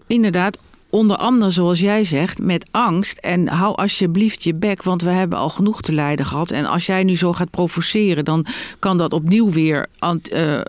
[0.06, 0.58] inderdaad,
[0.90, 3.18] onder andere zoals jij zegt, met angst.
[3.18, 6.50] En hou alsjeblieft je bek, want we hebben al genoeg te lijden gehad.
[6.50, 8.46] En als jij nu zo gaat provoceren, dan
[8.78, 10.60] kan dat opnieuw weer uh,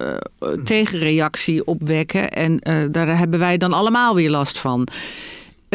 [0.64, 2.32] tegenreactie opwekken.
[2.32, 4.88] En uh, daar hebben wij dan allemaal weer last van.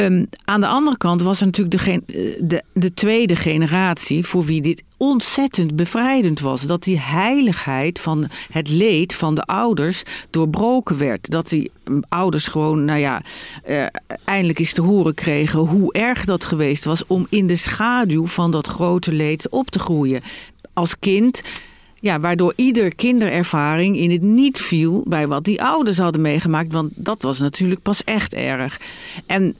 [0.05, 4.63] Um, aan de andere kant was er natuurlijk de, de, de, tweede generatie voor wie
[4.63, 6.63] dit ontzettend bevrijdend was.
[6.63, 11.31] Dat die heiligheid van het leed van de ouders doorbroken werd.
[11.31, 13.23] Dat die mm, ouders gewoon, nou ja,
[13.69, 13.87] uh,
[14.25, 18.51] eindelijk eens te horen kregen hoe erg dat geweest was om in de schaduw van
[18.51, 20.23] dat grote leed op te groeien.
[20.73, 21.43] Als kind
[22.01, 26.73] ja, waardoor ieder kinderervaring in het niet viel bij wat die ouders hadden meegemaakt.
[26.73, 28.81] Want dat was natuurlijk pas echt erg.
[29.27, 29.55] En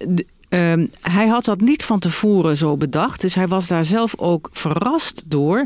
[0.51, 3.21] Ehm, hij had dat niet van tevoren zo bedacht.
[3.21, 5.65] Dus hij was daar zelf ook verrast door.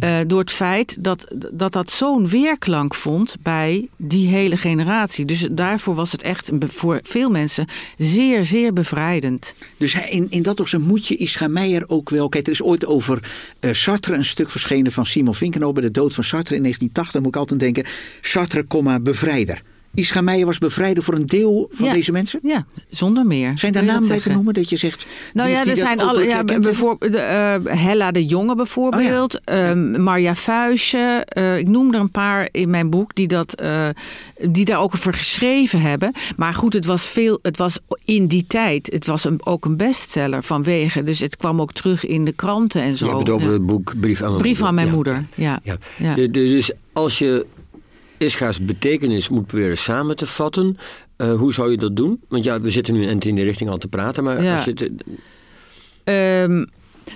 [0.00, 5.24] eh, door het feit dat dat, dat zo'n weerklank vond bij die hele generatie.
[5.24, 7.66] Dus daarvoor was het echt voor veel mensen
[7.98, 9.54] zeer, zeer bevrijdend.
[9.76, 12.28] Dus hij, in, in dat opzicht moet je Ischa Meijer ook wel...
[12.28, 15.74] Kijk, er is ooit over eh, Sartre een stuk verschenen van Simon Vinkenhoff...
[15.74, 17.12] bij de dood van Sartre in 1980.
[17.12, 17.84] Dan moet ik altijd denken,
[18.20, 19.62] Sartre, bevrijder.
[19.96, 21.92] Ischa Meijer was bevrijder voor een deel van Ja.
[21.92, 22.40] deze mensen?
[22.42, 23.58] Ja, zonder meer.
[23.58, 25.06] Zijn daar namen dat bij te noemen dat je zegt...
[25.32, 26.24] Nou ja, er zijn alle.
[26.26, 29.40] Ja, bijvoorbeeld de, eh, Hella de Jonge bijvoorbeeld.
[29.44, 31.22] Ehm, Marja Fuisje.
[31.26, 33.88] eh, ik noem er een paar in mijn boek die, dat, eh,
[34.50, 36.12] die daar ook over geschreven hebben.
[36.36, 37.38] Maar goed, het was veel.
[37.42, 38.88] Het was in die tijd.
[38.92, 41.02] Het was een, ook een bestseller vanwege.
[41.02, 43.04] Dus het kwam ook terug in de kranten en zo.
[43.04, 44.66] Je hebt het over het boek Brief aan mijn Brief moeder.
[44.68, 44.92] aan mijn Ja.
[44.94, 45.24] moeder.
[45.34, 45.60] Ja.
[45.64, 45.76] Ja.
[45.98, 46.14] Ja.
[46.14, 47.46] De- de- dus als je
[48.18, 50.76] Ischa's betekenis moet proberen samen te vatten,
[51.16, 52.20] eh, hoe zou je dat doen?
[52.28, 54.54] Want ja, we zitten nu in die richting al te praten, maar Ja.
[54.54, 54.90] als je het,
[56.04, 56.64] Ehm,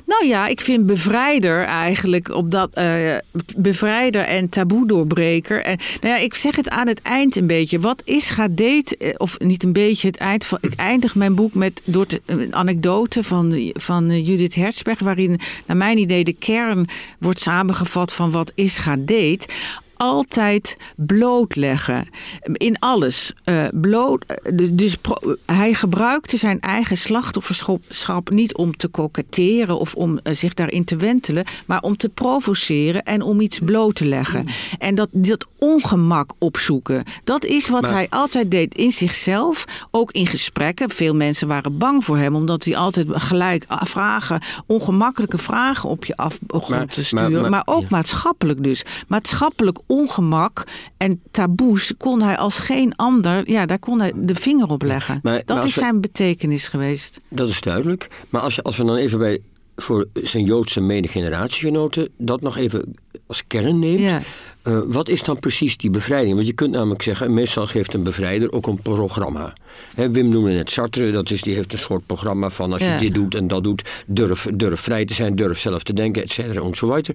[0.07, 3.17] nou ja, ik vind bevrijder eigenlijk op dat eh,
[3.57, 5.63] bevrijder en taboe-doorbreker.
[5.63, 7.81] En nou ja, ik zeg het aan het eind een beetje.
[7.81, 10.59] Wat is eh, of niet een beetje het eind van.
[10.61, 15.39] Ik eindig mijn boek met door te- een anekdote van, van eh, Judith Herzberg, waarin
[15.67, 19.53] naar mijn idee de kern wordt samengevat van wat is Gadeet
[20.01, 22.09] altijd blootleggen.
[22.53, 23.33] In alles.
[23.45, 29.79] eh, bloot, eh, dus- dus pro- hij gebruikte zijn eigen slachtofferschap niet om te koketteren
[29.79, 33.95] of om eh, zich daarin te wentelen, maar om te provoceren en om iets bloot
[33.95, 34.47] te leggen.
[34.79, 40.13] En dat, dat ongemak opzoeken, dat is wat Maar- hij altijd deed in zichzelf, ook
[40.13, 40.91] in gesprekken.
[40.91, 46.17] Veel mensen waren bang voor hem, omdat hij altijd gelijk vragen, ongemakkelijke vragen op je
[46.17, 47.41] af begon Maar- te sturen.
[47.41, 47.87] Maar, maar- ook ja.
[47.91, 48.85] maatschappelijk dus.
[49.09, 50.65] Maatschappelijk ongemak
[50.97, 55.21] en taboes kon hij als geen ander, ja, daar kon hij de vinger op leggen.
[55.23, 57.21] Maar- dat maar is we- zijn betekenis geweest.
[57.29, 58.09] dat is duidelijk.
[58.29, 59.39] Maar als, je, als we dan even bij
[59.77, 62.95] voor zijn Joodse mede-generatiegenoten dat nog even
[63.27, 64.01] als kern neemt.
[64.01, 64.23] Ja.
[64.63, 66.35] eh, wat is dan precies die bevrijding?
[66.35, 69.53] Want je kunt namelijk zeggen, meestal geeft een bevrijder ook een programma.
[69.95, 72.97] Hè, Wim noemde net Sartre, dat is, die heeft een soort programma van als je
[72.99, 76.31] dit doet en dat doet, durf, durf vrij te zijn, durf zelf te denken, et
[76.31, 77.11] cetera, enzovoort.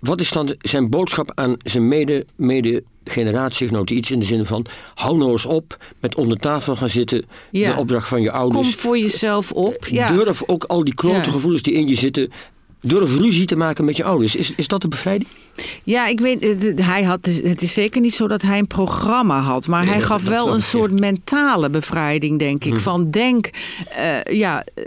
[0.00, 3.96] Wat is dan zijn boodschap aan zijn mede, mede generatiegenoten?
[3.96, 7.72] Iets in de zin van, hou nou eens op met onder tafel gaan zitten, Ja.
[7.74, 8.74] de opdracht van je Kom ouders.
[8.74, 9.86] voor jezelf op.
[9.86, 10.12] Ja.
[10.12, 11.22] Durf ook al die klote Ja.
[11.30, 12.30] gevoelens die in je zitten.
[12.82, 14.36] Durf ruzie te maken met je ouders.
[14.36, 15.28] Is, is dat de bevrijding?
[15.84, 19.66] Ja, ik weet, hij had, het is zeker niet zo dat hij een programma had.
[19.68, 20.58] Maar Nee, hij gaf wel een Hm.
[20.60, 22.78] soort mentale bevrijding, denk ik.
[22.78, 23.50] Van denk,
[23.96, 24.84] eh, ja, eh,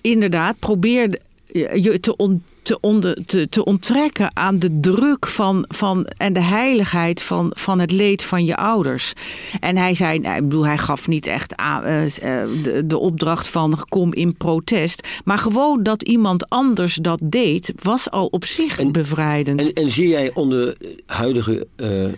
[0.00, 1.18] inderdaad, probeer
[1.52, 6.32] eh, je te, on- te, onder, te, te onttrekken aan de druk van, van, en
[6.32, 9.12] de heiligheid van, van het leed van je ouders.
[9.60, 12.98] En hij zei, nou, ik bedoel, hij gaf niet echt aan, eh, eh, de, de
[12.98, 15.08] opdracht van kom in protest.
[15.24, 19.60] Maar gewoon dat iemand anders dat deed, was al op zich En- bevrijdend.
[19.60, 22.12] En, en zie jij onder huidige eh,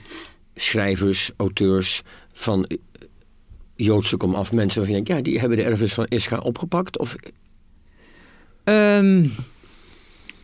[0.55, 2.67] schrijvers, auteurs van
[3.77, 6.99] Joodse komaf mensen waarvan je denkt, ja, die hebben de erfenis van Ischa opgepakt?
[6.99, 7.17] Of
[8.65, 9.27] Ehm,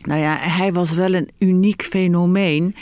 [0.01, 2.75] nou ja, hij was wel een uniek fenomeen.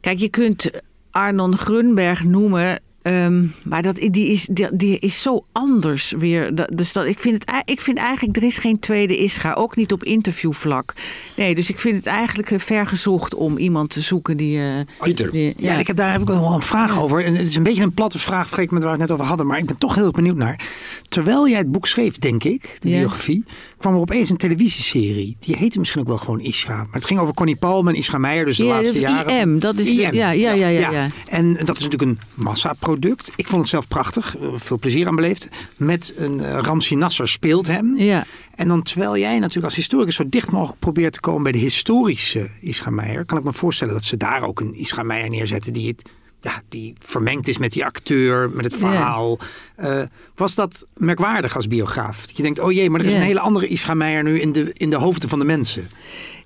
[0.00, 0.70] Kijk, je kunt
[1.10, 2.80] Arnon Grunberg noemen.
[3.02, 6.54] ehm, maar dat, die, is, die, die is zo anders weer.
[6.54, 9.52] Dat, dus dat, ik, vind het, ik vind eigenlijk, er is geen tweede Ischa.
[9.52, 10.94] Ook niet op interviewvlak.
[11.36, 14.58] Nee, dus ik vind het eigenlijk eh, ver gezocht om iemand te zoeken die...
[14.58, 17.24] eh, die- Ja, ik heb, daar heb ik wel een vraag over.
[17.24, 19.28] En het is een beetje een platte vraag vergeleken met waar we het net over
[19.28, 19.46] hadden.
[19.46, 20.60] Maar ik ben toch heel benieuwd naar.
[21.08, 22.98] Terwijl jij het boek schreef, denk ik, de Ja.
[22.98, 23.44] biografie,
[23.82, 25.36] kwam er opeens een televisieserie.
[25.38, 26.76] Die heette misschien ook wel gewoon Ischa.
[26.76, 29.40] Maar het ging over Connie Palm en Ischa Meijer, dus de Ja, laatste jaren.
[29.40, 31.08] IM, dat is IM, ja, ja, ja, ja, ja.
[31.28, 33.32] En dat is natuurlijk een massaproduct.
[33.36, 35.48] Ik vond het zelf prachtig, eh, veel plezier aan beleefd.
[35.76, 37.98] Met een uh, Ramsi Nasser speelt hem.
[37.98, 38.24] Ja.
[38.54, 41.58] En dan terwijl jij natuurlijk als historicus zo dicht mogelijk probeert te komen bij de
[41.58, 45.72] historische Ischa Meijer, kan ik me voorstellen dat ze daar ook een Ischa Meijer neerzetten
[45.72, 46.10] die het
[46.42, 49.38] ja, die vermengd is met die acteur, met het verhaal.
[49.80, 50.02] Uh,
[50.34, 52.26] was dat merkwaardig als biograaf?
[52.26, 54.52] Dat je denkt, oh jee, maar er is een hele andere Ischa Meijer nu in
[54.52, 55.86] de, in de hoofden van de mensen.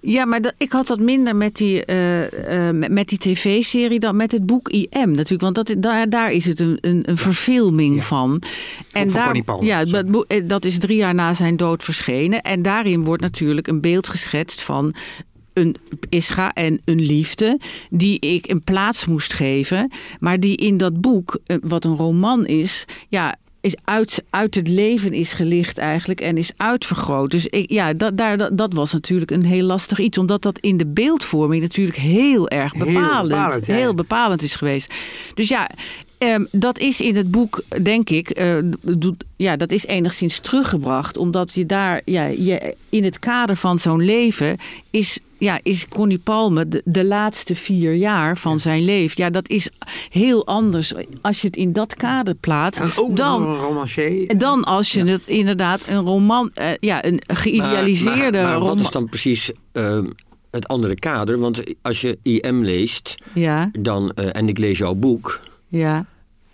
[0.00, 3.98] Ja, maar dat, ik had dat minder met die, eh, eh, met, met die tv-serie
[3.98, 5.40] dan met het boek IM natuurlijk.
[5.40, 8.02] Want dat, daar, daar is het een, een, een verfilming Ja.
[8.02, 8.42] van.
[8.92, 11.84] En van daar, Connie Palmer, ja, dat, eh, dat is drie jaar na zijn dood
[11.84, 12.42] verschenen.
[12.42, 14.94] En daarin wordt natuurlijk een beeld geschetst van
[15.56, 15.76] een
[16.08, 17.58] Ischa en een liefde
[17.90, 19.90] die ik een plaats moest geven.
[20.20, 24.68] Maar die in dat boek, eh, wat een roman is, ja, is uit, uit het
[24.68, 27.30] leven is gelicht eigenlijk en is uitvergroot.
[27.30, 30.18] Dus ik, ja, dat, daar, dat, dat was natuurlijk een heel lastig iets.
[30.18, 33.74] Omdat dat in de beeldvorming natuurlijk heel erg Heel bepalend, ja.
[33.74, 34.94] heel bepalend is geweest.
[35.34, 35.70] Dus ja,
[36.18, 38.40] Ehm, dat is in het boek, denk ik,
[38.98, 41.16] doet- ja, dat is enigszins teruggebracht.
[41.16, 44.56] Omdat je daar, ja, je, in het kader van zo'n leven
[44.90, 49.22] is, ja, is Connie Palme de, de laatste vier jaar van zijn leven.
[49.22, 49.68] Ja, dat is
[50.08, 52.80] heel anders als je het in dat kader plaatst.
[52.80, 54.38] En ook dan, een romancier.
[54.38, 58.80] dan als je het inderdaad een roman, eh, ja, een geïdealiseerde maar, maar, maar wat
[58.80, 60.06] is dan precies ehm,
[60.50, 61.38] het andere kader?
[61.38, 65.40] Want als je IM leest, Ja, dan, eh, en ik lees jouw boek...
[65.68, 66.06] ja.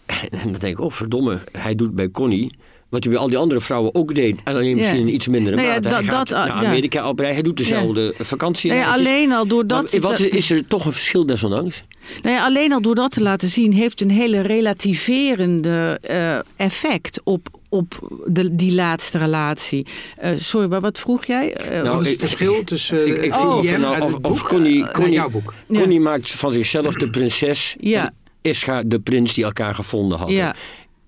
[0.30, 2.52] En dan denk ik, oh verdomme, hij doet bij Connie...
[2.92, 4.40] Wat hij bij al die andere vrouwen ook deed.
[4.44, 5.88] En alleen misschien in iets mindere Nou ja, mate.
[5.88, 6.68] hij dat- gaat dat, ah, naar ja.
[6.68, 7.32] Amerika op rij.
[7.32, 8.70] Hij doet dezelfde vakantie.
[8.70, 9.92] Nee, alleen al doordat...
[9.92, 11.84] Maar wat dat- is er toch een verschil desondanks?
[12.22, 17.20] Nou ja, alleen al door dat te laten zien, heeft een hele relativerende eh, effect
[17.24, 19.86] op, op de, die laatste relatie.
[20.16, 21.54] Eh, sorry, maar wat vroeg jij?
[21.54, 24.14] Eh, Nou, Wat is ik- het verschil tussen ik, ik eh, vroeg of, nou, of,
[24.22, 25.54] of Connie, Connie, jouw boek?
[25.68, 25.78] Ja.
[25.80, 27.76] Connie maakt van zichzelf de prinses.
[27.80, 28.04] Ja.
[28.04, 28.14] En
[28.50, 30.36] Ischa de prins die elkaar gevonden hadden.
[30.36, 30.54] Ja.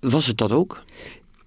[0.00, 0.82] Was het dat ook?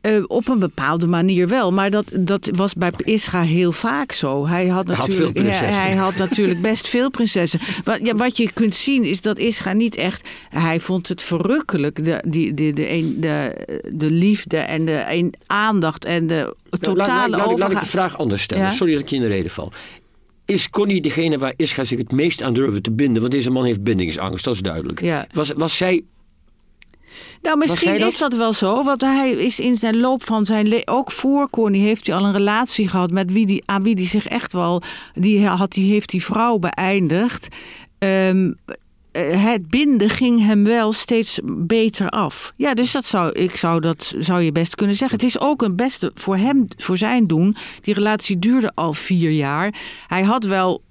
[0.07, 4.47] Eh, op een bepaalde manier wel, maar dat, dat was bij Ischa heel vaak zo.
[4.47, 7.59] Hij had Hij had natuurlijk, ja, hij had natuurlijk best veel prinsessen.
[7.83, 10.27] Wat, ja, wat je kunt zien is dat Ischa niet echt.
[10.49, 13.53] Hij vond het verrukkelijk, de, die, de, de, de,
[13.93, 17.63] de liefde en de een, aandacht en de totale laat, laat, laat, ik- laat ik
[17.63, 18.63] overga- de vraag anders stellen.
[18.63, 18.71] Ja.
[18.71, 19.71] Sorry dat ik je in de reden val.
[20.45, 23.21] Is Connie degene waar Ischa zich het meest aan durfde te binden?
[23.21, 25.01] Want deze man heeft bindingsangst, dat is duidelijk.
[25.01, 25.27] Ja.
[25.31, 26.03] Was, was zij
[27.41, 28.11] Nou, misschien dat?
[28.11, 28.83] is dat wel zo.
[28.83, 30.87] Want hij is in zijn loop van zijn leven...
[30.87, 33.11] Ook voor Connie heeft hij al een relatie gehad...
[33.11, 34.81] met wie die, aan wie hij zich echt wel...
[35.13, 37.47] Die, had, die heeft die vrouw beëindigd.
[37.97, 38.75] Ehm, eh,
[39.21, 42.53] het binden ging hem wel steeds beter af.
[42.55, 45.17] Ja, dus dat zou, ik zou, dat zou je best kunnen zeggen.
[45.17, 47.55] Het is ook een beste voor hem, voor zijn doen.
[47.81, 49.73] Die relatie duurde al vier jaar.
[50.07, 50.81] Hij had wel...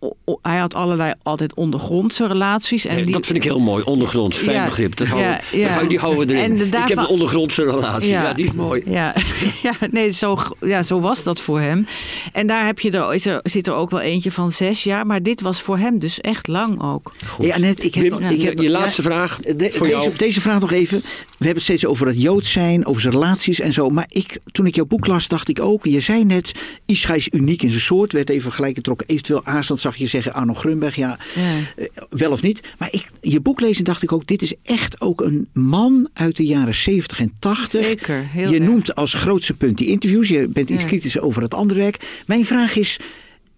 [0.43, 2.85] Hij had allerlei altijd ondergrondse relaties.
[2.85, 3.85] En Nee, die, dat vind ik heel mooi.
[3.85, 4.97] Ondergronds, fijn Ja, begrip.
[4.97, 5.83] Dat ja, houden, ja.
[5.83, 6.61] die houden we erin.
[6.61, 8.09] En Ik heb een ondergrondse relatie.
[8.09, 8.33] Ja.
[8.33, 8.83] die is mooi.
[8.87, 9.15] Ja,
[9.63, 11.87] ja, nee, zo, ja, zo was dat voor hem.
[12.33, 15.07] En daar heb je er, is er, zit er ook wel eentje van zes jaar.
[15.07, 17.13] Maar dit was voor hem dus echt lang ook.
[17.39, 20.17] Hey, Annette, ik heb, Wim, nog- ik heb je laatste vraag de- voor deze, jou.
[20.17, 20.99] deze vraag nog even.
[21.01, 21.05] We
[21.45, 23.91] hebben het steeds over het Jood zijn, over zijn relaties en zo.
[23.91, 25.85] Maar ik, toen ik jouw boek las, dacht ik ook.
[25.85, 26.53] Je zei net,
[26.87, 28.13] Ischa is uniek in zijn soort.
[28.13, 29.07] Werd even gelijk getrokken.
[29.07, 30.97] Eventueel aanstand zag je zeggen Arno Grunberg.
[30.97, 31.43] Ja, Ja.
[31.77, 32.61] eh, wel of niet.
[32.79, 34.27] Maar ik, je boek lezen dacht ik ook.
[34.27, 37.85] Dit is echt ook een man uit de jaren 70 en 80.
[37.85, 38.69] Zeker, heel je erg.
[38.69, 40.29] noemt als grootste punt die interviews.
[40.29, 42.23] Je bent iets kritisch over het andere werk.
[42.27, 42.99] Mijn vraag is.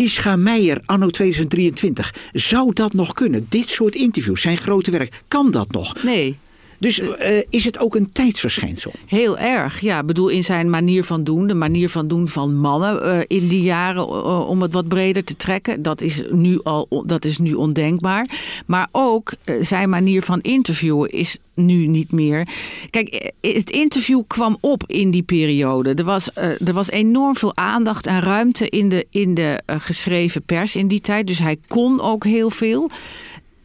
[0.01, 2.15] Ischa Meijer anno 2023.
[2.33, 3.47] Zou dat nog kunnen?
[3.49, 5.23] Dit soort interviews, zijn grote werk.
[5.29, 6.03] Kan dat nog?
[6.03, 6.39] Nee,
[6.79, 8.93] Dus eh, is het ook een tijdsverschijnsel?
[9.07, 10.01] Heel erg, ja.
[10.01, 13.49] Ik bedoel, in zijn manier van doen, de manier van doen van mannen eh, in
[13.49, 17.39] die jaren, eh, om het wat breder te trekken, dat is nu al dat is
[17.39, 18.29] nu ondenkbaar.
[18.67, 22.49] Maar ook zijn manier van interviewen is nu niet meer.
[22.91, 25.95] Kijk, het interview kwam op in die periode.
[25.95, 30.77] Er was, er was enorm veel aandacht en ruimte in de, in de geschreven pers
[30.77, 31.27] in die tijd.
[31.27, 32.91] Dus hij kon ook heel veel.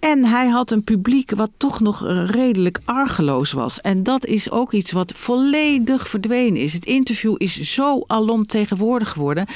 [0.03, 3.81] En hij had een publiek wat toch nog eh, redelijk argeloos was.
[3.81, 6.73] En dat is ook iets wat volledig verdwenen is.
[6.73, 9.47] Het interview is zo alomtegenwoordig geworden.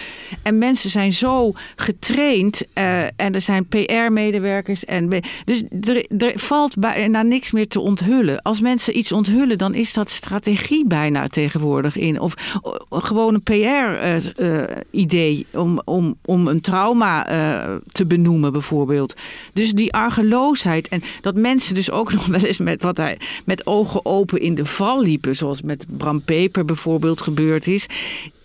[0.43, 2.61] En mensen zijn zo getraind.
[2.73, 4.85] eh, en er zijn PR-medewerkers.
[4.85, 5.09] En
[5.45, 5.63] dus
[6.17, 8.41] er, valt bijna niks meer te onthullen.
[8.41, 12.19] Als mensen iets onthullen, dan is dat strategie bijna tegenwoordig in.
[12.19, 12.33] Of
[12.63, 13.43] eh, gewoon een
[14.83, 19.15] PR-idee om, om, om een trauma eh, te benoemen, bijvoorbeeld.
[19.53, 19.93] Dus die
[20.45, 24.55] En dat mensen dus ook nog wel eens met, wat hij, met ogen open in
[24.55, 25.35] de val liepen.
[25.35, 27.85] Zoals met Bram Peper bijvoorbeeld gebeurd is.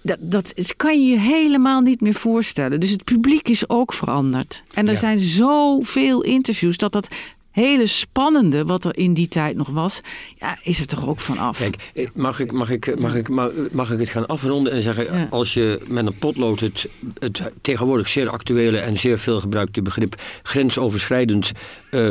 [0.03, 2.81] Dat, dat kan je je helemaal niet meer voorstellen.
[2.81, 4.63] Dus het publiek is ook veranderd.
[4.75, 4.99] En er Ja.
[4.99, 7.09] zijn zoveel interviews dat dat
[7.53, 10.01] hele spannende wat er in die tijd nog was,
[10.39, 11.59] ja, is er toch ook van af.
[11.59, 14.83] Kijk, eh, mag ik, mag, ik, mag, ik, mag, mag ik het gaan afronden en
[14.83, 15.19] zeggen...
[15.19, 15.27] Ja.
[15.31, 16.89] als je met een potlood het,
[17.19, 18.79] het tegenwoordig zeer actuele...
[18.79, 21.53] en zeer veel gebruikte begrip grensoverschrijdend...
[21.91, 22.09] eh,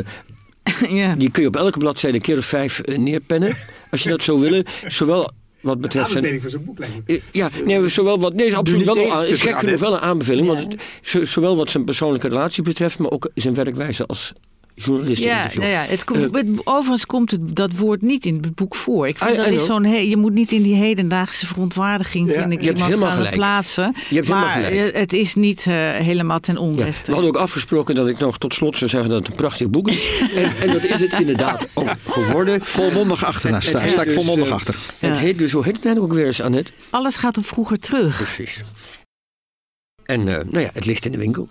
[0.99, 1.15] ja.
[1.15, 3.55] die kun je op elke bladzijde een keer of vijf eh, neerpennen...
[3.91, 4.65] als je dat zou willen.
[4.87, 6.25] Zowel wat betreft zijn...
[6.25, 7.13] Aanbeveling voor zo'n boek lijkt me.
[7.13, 9.93] Eh, Ja, nee, zowel wat, nee, is absoluut wel, een, eens, is gek genoeg wel
[9.93, 10.47] een aanbeveling.
[10.47, 10.53] Ja.
[10.53, 14.33] Want het, zowel wat zijn persoonlijke relatie betreft, maar ook zijn werkwijze als
[15.13, 18.75] Ja, nou ja het, kom- het- overigens komt het, dat woord niet in het boek
[18.75, 19.07] voor.
[19.07, 22.27] Ik vind I- dat I is zo'n he- je moet niet in die hedendaagse verontwaardiging
[22.33, 23.35] Ja, vind ik iemand helemaal gaan gelijk.
[23.35, 23.83] plaatsen.
[24.09, 24.93] Je hebt helemaal maar gelijk.
[24.93, 27.05] eh, het is niet eh, helemaal ten Ja, onrechte.
[27.05, 29.69] we hadden ook afgesproken dat ik nog tot slot zou zeggen dat het een prachtig
[29.69, 30.19] boek is.
[30.35, 32.61] en, en dat is het inderdaad ook geworden.
[32.61, 33.19] Volmondig.
[33.19, 34.75] Het Daar heet sta ik dus, volmondig eh, achter.
[34.99, 36.71] Het heet dus, hoe heet het eigenlijk ook weer eens, Annette?
[36.89, 38.17] Alles gaat op vroeger terug.
[38.17, 38.61] Precies.
[40.05, 41.47] En nou ja, het ligt in de winkel.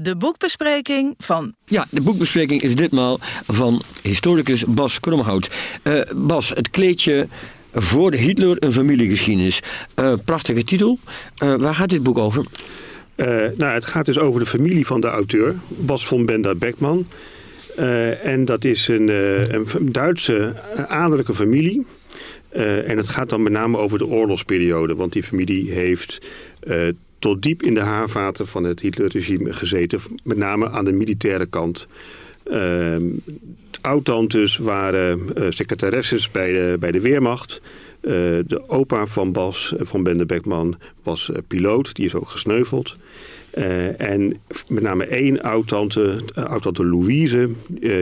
[0.00, 1.54] De boekbespreking van.
[1.64, 5.50] Ja, de boekbespreking is ditmaal van historicus Bas Kromhout.
[5.82, 7.28] Uh, Bas, het kleedje
[7.72, 9.60] voor Hitler een familiegeschiedenis.
[10.00, 10.98] Uh, prachtige titel.
[11.42, 12.46] Uh, waar gaat dit boek over?
[13.56, 17.06] nou, het gaat dus over de familie van de auteur, Bas von Benda Beckman.
[18.22, 19.08] en dat is een,
[19.54, 20.54] een Duitse
[20.88, 21.86] adellijke familie.
[22.84, 24.94] en het gaat dan met name over de oorlogsperiode.
[24.94, 26.18] Want die familie heeft
[27.18, 30.00] tot diep in de haarvaten van het Hitlerregime gezeten.
[30.24, 31.86] Met name aan de militaire kant.
[32.52, 32.96] Uh,
[33.80, 37.60] Oud-tantes waren uh, secretaresses bij de, bij de Weermacht.
[38.02, 38.12] Uh,
[38.46, 41.94] de opa van Bas, eh, van Bende Beckman, was piloot.
[41.94, 42.96] Die is ook gesneuveld.
[43.96, 47.50] en met name één oud-tante, oud-tante Louise,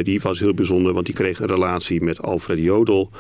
[0.02, 3.10] die was heel bijzonder, want die kreeg een relatie met Alfred Jodel.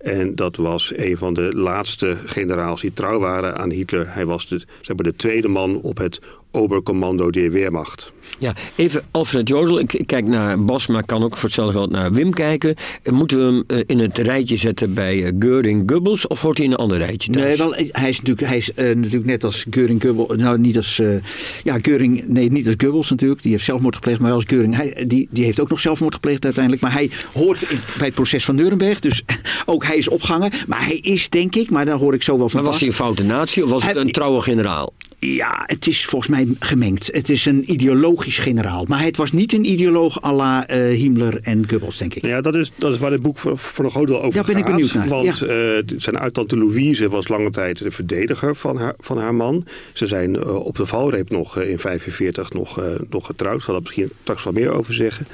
[0.00, 4.14] En dat was een van de laatste generaals die trouw waren aan Hitler.
[4.14, 6.20] Hij was de, zeg maar, de tweede man op het
[6.50, 8.12] Oberkommando der Weermacht.
[8.38, 9.78] Ja, even Alfred Jodel.
[9.78, 12.74] Ik, kijk naar Bas, maar kan ook voor hetzelfde geld naar Wim kijken.
[13.10, 16.66] Moeten we hem eh, in het rijtje zetten bij eh, Geuring Gubbels of hoort hij
[16.66, 17.46] in een ander rijtje thuis?
[17.46, 20.36] Nee, wel, hij is natuurlijk, hij is, uh, natuurlijk net als Geuring Gubbels.
[20.36, 20.98] Nou, niet als.
[20.98, 21.22] Uh,
[21.62, 22.26] ja, Geuring.
[22.26, 23.42] Nee, niet als Gubbels natuurlijk.
[23.42, 24.18] Die heeft zelfmoord gepleegd.
[24.18, 24.76] Maar wel als Geuring.
[24.76, 26.82] Hij, die, die heeft ook nog zelfmoord gepleegd uiteindelijk.
[26.82, 29.00] Maar hij hoort bij het proces van Nuremberg.
[29.00, 29.22] Dus
[29.66, 30.50] ook hij is opgehangen.
[30.68, 32.62] Maar hij is, denk ik, maar daar hoor ik zo wel van.
[32.62, 34.92] Maar was hij een foute natie of was hij, het een trouwe generaal?
[35.18, 37.08] Ja, het is volgens mij gemengd.
[37.12, 38.84] Het is een ideologisch generaal.
[38.88, 42.26] Maar het was niet een ideoloog à la uh, Himmler en Goebbels, denk ik.
[42.26, 44.44] Ja, dat is, dat is waar het boek voor, voor een groot deel over Daar
[44.44, 45.08] ben ik benieuwd naar.
[45.08, 45.76] Want ja.
[45.76, 49.64] uh, zijn uittante Louise was lange tijd de verdediger van haar, van haar man.
[49.92, 52.80] Ze zijn uh, op de valreep nog in 1945 nog,
[53.10, 53.56] nog getrouwd.
[53.56, 55.26] Ik zal daar misschien straks wat meer over zeggen.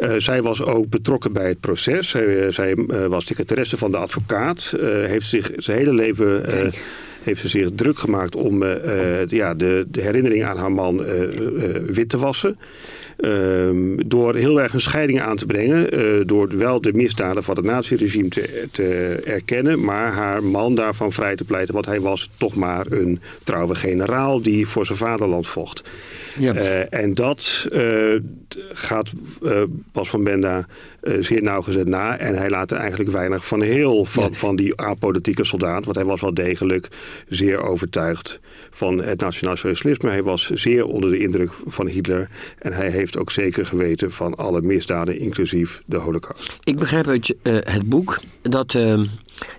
[0.00, 2.08] Uh, zij was ook betrokken bij het proces.
[2.08, 4.72] Zij, zij uh, was secretaresse van de advocaat.
[4.74, 6.42] Uh, heeft zich zijn hele leven
[7.22, 11.06] heeft ze zich druk gemaakt om uh, ja, de, de, herinnering aan haar man uh,
[11.86, 12.58] wit te wassen.
[13.16, 16.26] Ehm, door heel erg een scheiding aan te brengen.
[16.26, 19.84] door wel de misdaden van het naziregime te, te erkennen.
[19.84, 21.74] Maar haar man daarvan vrij te pleiten.
[21.74, 25.90] Want hij was toch maar een trouwe generaal die voor zijn vaderland vocht.
[26.38, 26.54] Ja.
[26.54, 28.20] Uh, en dat uh,
[28.72, 29.12] gaat
[29.92, 30.66] Bas van Benda
[31.20, 32.18] zeer nauwgezet na.
[32.18, 35.84] En hij laat er eigenlijk weinig van heel van, van die apolitieke soldaat.
[35.84, 36.88] Want hij was wel degelijk
[37.28, 38.40] zeer overtuigd
[38.70, 40.10] van het nationaal socialisme.
[40.10, 42.28] Hij was zeer onder de indruk van Hitler.
[42.58, 46.58] En hij heeft ook zeker geweten van alle misdaden, inclusief de holocaust.
[46.64, 49.04] Ik begrijp uit het boek dat ehm,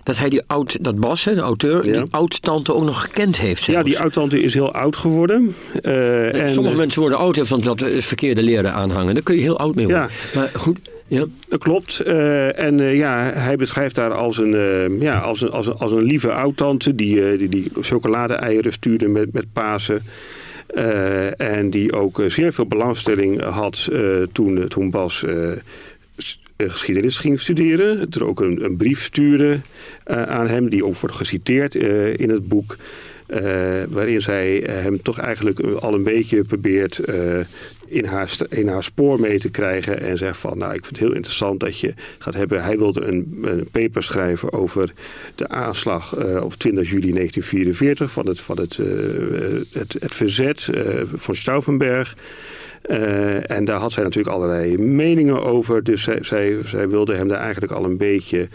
[0.02, 1.92] dat hij die oud, dat Bas, de auteur, ja.
[1.92, 3.62] die oud-tante ook nog gekend heeft.
[3.62, 3.80] Zelfs.
[3.80, 5.54] Ja, die oud-tante is heel oud geworden.
[5.82, 9.14] Uh, en, Sommige mensen worden oud van dat verkeerde leren aanhangen.
[9.14, 10.10] Daar kun je heel oud mee worden.
[10.32, 10.40] Ja.
[10.40, 10.78] Maar goed,
[11.12, 11.24] ja.
[11.48, 12.02] Dat klopt.
[12.06, 15.74] Uh, en uh, ja, hij beschrijft haar als een, uh, ja, als een, als een,
[15.74, 20.02] als een lieve oud-tante die, die, die chocolade-eieren stuurde met, met Pasen.
[21.36, 23.88] en die ook zeer veel belangstelling had
[24.32, 25.24] toen, toen Bas
[26.56, 28.10] geschiedenis ging studeren.
[28.10, 29.60] Er ook een, een brief stuurde
[30.04, 31.74] aan hem, die ook wordt geciteerd
[32.14, 32.76] in het boek.
[33.28, 33.40] Uh,
[33.88, 37.00] waarin zij hem toch eigenlijk al een beetje probeert
[37.86, 40.00] in, haar, in haar spoor mee te krijgen.
[40.00, 42.64] En zegt van, nou ik vind het heel interessant dat je gaat hebben.
[42.64, 44.92] Hij wilde een, een paper schrijven over
[45.34, 48.76] de aanslag op 20 juli 1944 van het, van het,
[49.72, 50.68] het, verzet
[51.14, 52.16] van Stauffenberg.
[53.46, 55.84] En daar had zij natuurlijk allerlei meningen over.
[55.84, 58.48] Dus zij, zij wilde hem daar eigenlijk al een beetje...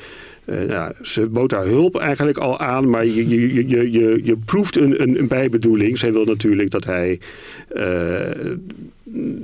[0.50, 4.38] Uh, nou, ze bood haar hulp eigenlijk al aan, maar je, je, je, je, je
[4.46, 5.98] proeft een, een, een bijbedoeling.
[5.98, 7.20] Zij wil natuurlijk dat hij
[7.76, 8.54] uh,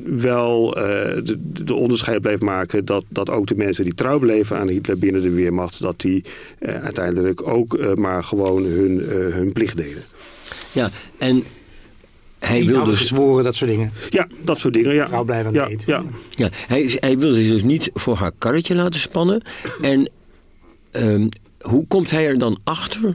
[0.06, 4.70] wel de, de, onderscheid blijft maken dat, dat ook de mensen die trouw bleven aan
[4.70, 6.24] Hitler binnen de Weermacht, dat die
[6.60, 10.04] uiteindelijk ook maar gewoon hun, hun plicht deden.
[10.72, 11.44] Ja, en
[12.40, 13.92] hij Niet wilde dus- gezworen, dat soort dingen.
[14.10, 15.06] Ja, dat soort dingen, ja.
[15.06, 15.94] Trouw blijven ja, eten.
[15.94, 16.04] Ja.
[16.30, 19.42] Ja, hij, hij wil zich dus niet voor haar karretje laten spannen.
[19.82, 20.10] En
[20.96, 21.30] um,
[21.62, 23.14] hoe komt hij er dan achter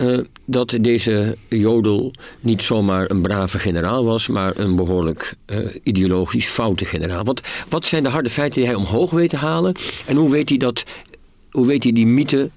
[0.00, 6.48] uh, dat deze Jodel niet zomaar een brave generaal was, maar een behoorlijk uh, ideologisch
[6.48, 7.24] foute generaal?
[7.24, 9.74] Wat, wat zijn de harde feiten die hij omhoog weet te halen?
[10.06, 10.84] En hoe weet hij, dat,
[11.50, 12.50] hoe weet hij die mythe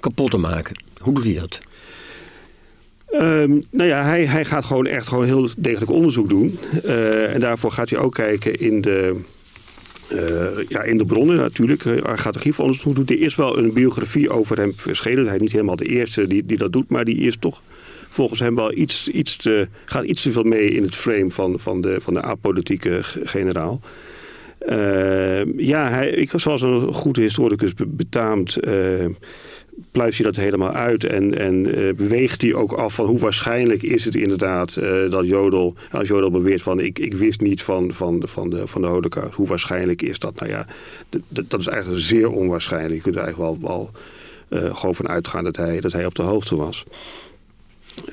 [0.00, 0.82] kapot te maken?
[0.98, 1.60] Hoe doet hij dat?
[3.20, 6.58] Um, nou ja, hij, hij gaat gewoon echt gewoon heel degelijk onderzoek doen.
[6.84, 9.20] Uh, en daarvoor gaat hij ook kijken in de,
[10.12, 11.84] uh, ja, in de bronnen natuurlijk.
[11.84, 13.06] Hij gaat archiefonderzoek doen.
[13.06, 15.26] Er is wel een biografie over hem verschenen.
[15.26, 17.62] Hij is niet helemaal de eerste die, die dat doet, maar die is toch
[18.08, 21.58] volgens hem wel iets, iets te, gaat iets te veel mee in het frame van,
[21.58, 23.80] van, de, van de apolitieke generaal.
[25.56, 28.56] ja, hij, ik, zoals een goede historicus betaamt
[29.90, 31.62] pluist hij dat helemaal uit en, en
[31.96, 34.74] beweegt hij ook af van hoe waarschijnlijk is het inderdaad
[35.10, 38.80] dat Jodel, als Jodel beweert van ik, ik wist niet van, van, van, de, van
[38.80, 40.34] de holocaust, hoe waarschijnlijk is dat?
[40.34, 40.66] Nou ja,
[41.28, 42.94] dat is eigenlijk zeer onwaarschijnlijk.
[42.94, 43.90] Je kunt er eigenlijk wel, wel
[44.48, 46.84] uh, gewoon van uitgaan dat hij, dat hij op de hoogte was.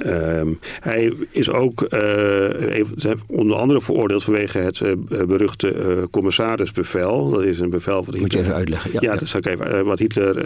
[0.06, 4.92] Um, hij is ook uh, onder andere veroordeeld vanwege het uh,
[5.28, 7.30] beruchte uh, commissarisbevel.
[7.30, 8.22] Dat is een bevel van Hitler.
[8.22, 8.92] Moet je even uitleggen.
[8.94, 10.46] Ja, ja dat ik even, wat Hitler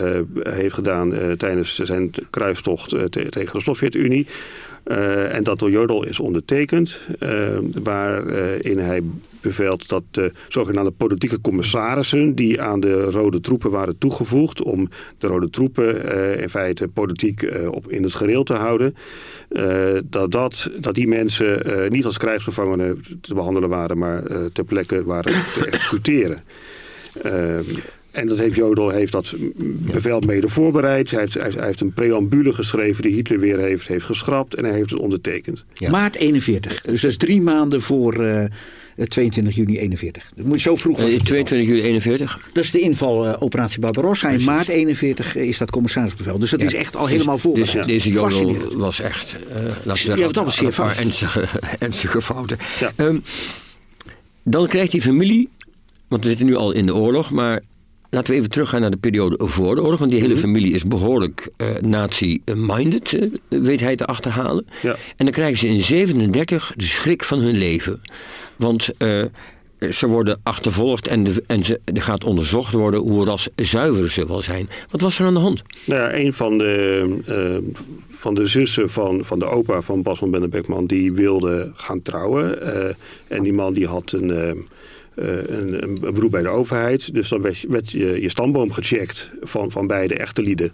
[0.50, 4.28] heeft gedaan tijdens zijn kruistocht tegen de Sovjet-Unie.
[4.86, 7.00] En dat door Jodel is ondertekend.
[7.84, 9.02] waarin hij
[9.42, 12.36] beveelt dat de zogenaamde politieke commissarissen...
[12.36, 14.62] die aan de rode troepen waren toegevoegd...
[14.62, 18.96] om de rode troepen uh, in feite politiek op, in het gereel te houden...
[20.10, 21.62] Dat, dat, dat die mensen
[21.92, 23.98] niet als krijgsgevangenen te behandelen waren...
[23.98, 24.24] maar
[24.54, 26.44] ter plekke waren te executeren.
[28.16, 29.34] Ehm, en dat heeft Jodel heeft dat
[29.92, 31.12] bevel mede voorbereid.
[31.12, 34.56] Hij heeft, hij heeft een preambule geschreven die Hitler weer heeft, heeft geschrapt.
[34.56, 35.66] En hij heeft het ondertekend.
[35.90, 36.82] Maart 41.
[36.82, 38.46] Dus dat is drie maanden voor uh,
[38.96, 40.32] 22 juni 41.
[40.36, 41.00] Dat moet zo vroeg.
[41.00, 42.40] Uh, 22 juli 41.
[42.54, 44.30] Dat is de inval uh, operatie Barbarossa.
[44.30, 46.40] In maart 41 is dat commissarisbevel.
[46.40, 46.66] Dus dat ja.
[46.66, 47.74] is echt al helemaal voorbereid.
[47.74, 49.36] Dus, deze Jodel was echt...
[49.50, 50.98] Uh, laten ja, dat was zeer fout.
[50.98, 51.46] Ernstige,
[51.80, 52.58] ernstige fouten.
[52.80, 52.92] Ja.
[52.98, 53.24] Um,
[54.44, 55.50] dan krijgt die familie...
[56.08, 57.62] Want we zitten nu al in de oorlog, maar
[58.16, 60.00] Laten we even teruggaan naar de periode voor de oorlog.
[60.00, 60.42] Want die hele mhm.
[60.42, 64.66] familie is behoorlijk uh, nazi-minded, uh, weet hij te achterhalen.
[64.82, 64.96] Ja.
[65.16, 68.02] En dan krijgen ze in 37 de schrik van hun leven.
[68.56, 69.26] Want uh,
[69.90, 74.42] ze worden achtervolgd en, de, en ze, er gaat onderzocht worden hoe raszuiver ze wel
[74.42, 74.70] zijn.
[74.90, 75.62] Wat was er aan de hand?
[75.86, 77.64] Nou ja, een van de,
[78.10, 80.86] van de zussen van, van de opa van Bas van Bennebekman...
[80.86, 82.62] die wilde gaan trouwen.
[83.28, 84.52] en die man die had een eh,
[85.16, 87.14] een, een, beroep bij de overheid.
[87.14, 90.72] Dus dan werd, je, je, stamboom gecheckt van, van beide echte lieden.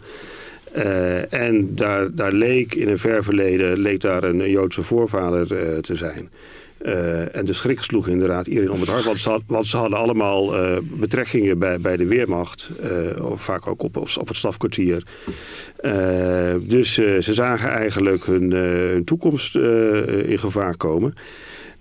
[0.75, 5.77] Uh, en daar, daar leek in een ver verleden leek daar een, Joodse voorvader uh,
[5.77, 6.29] te zijn.
[7.31, 9.05] En de schrik sloeg inderdaad iedereen om het hart.
[9.05, 12.69] Want ze, had, want ze hadden allemaal betrekkingen bij, bij de Weermacht.
[13.21, 15.03] of vaak ook op, op het stafkwartier.
[16.61, 19.55] dus ze zagen eigenlijk hun, hun toekomst
[20.25, 21.13] in gevaar komen.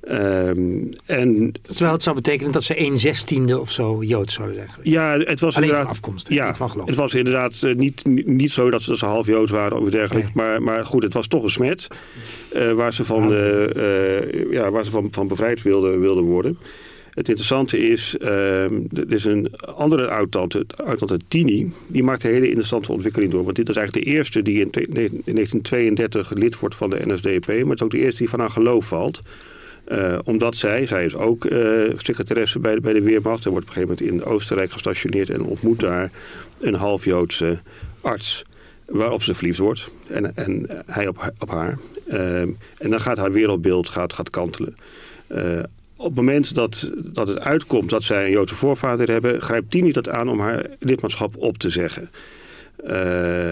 [0.09, 4.68] Um, en, Terwijl het zou betekenen dat ze een zestiende of zo Joods zouden zijn
[4.68, 4.90] geweest.
[4.90, 5.92] Ja, het was Alleen inderdaad.
[5.92, 6.28] afkomst.
[6.28, 9.51] Ja, van het was inderdaad uh, niet, niet zo dat ze, dat ze half Joods
[9.51, 10.30] waren of dergelijke.
[10.34, 10.46] Nee.
[10.46, 11.88] Maar, maar goed, het was toch een smet
[12.53, 16.59] uh, waar ze, van, uh, ja, waar ze van, van bevrijd wilden, wilden worden.
[17.11, 22.46] Het interessante is, uh, er is een andere oud-tante, oud-tante Tini, die maakt een hele
[22.46, 23.44] interessante ontwikkeling door.
[23.44, 27.46] Want dit is eigenlijk de eerste die in, in 1932 lid wordt van de NSDAP,
[27.46, 29.22] maar het is ook de eerste die van haar geloof valt.
[29.89, 33.45] Uh, omdat zij, zij is ook uh, secretaresse bij bij de Weermacht.
[33.45, 36.11] en wordt op een gegeven moment in Oostenrijk gestationeerd en ontmoet daar
[36.61, 37.59] een half-Joodse
[38.01, 38.45] arts.
[38.87, 41.78] Waarop ze verliefd wordt en, en hij op, op haar.
[42.07, 44.76] Uh, en dan gaat haar wereldbeeld gaat, gaat kantelen.
[45.97, 49.93] op het moment dat, dat het uitkomt dat zij een Joodse voorvader hebben, grijpt Tini
[49.93, 52.11] dat aan om haar lidmaatschap op te zeggen.
[52.85, 52.91] Uh,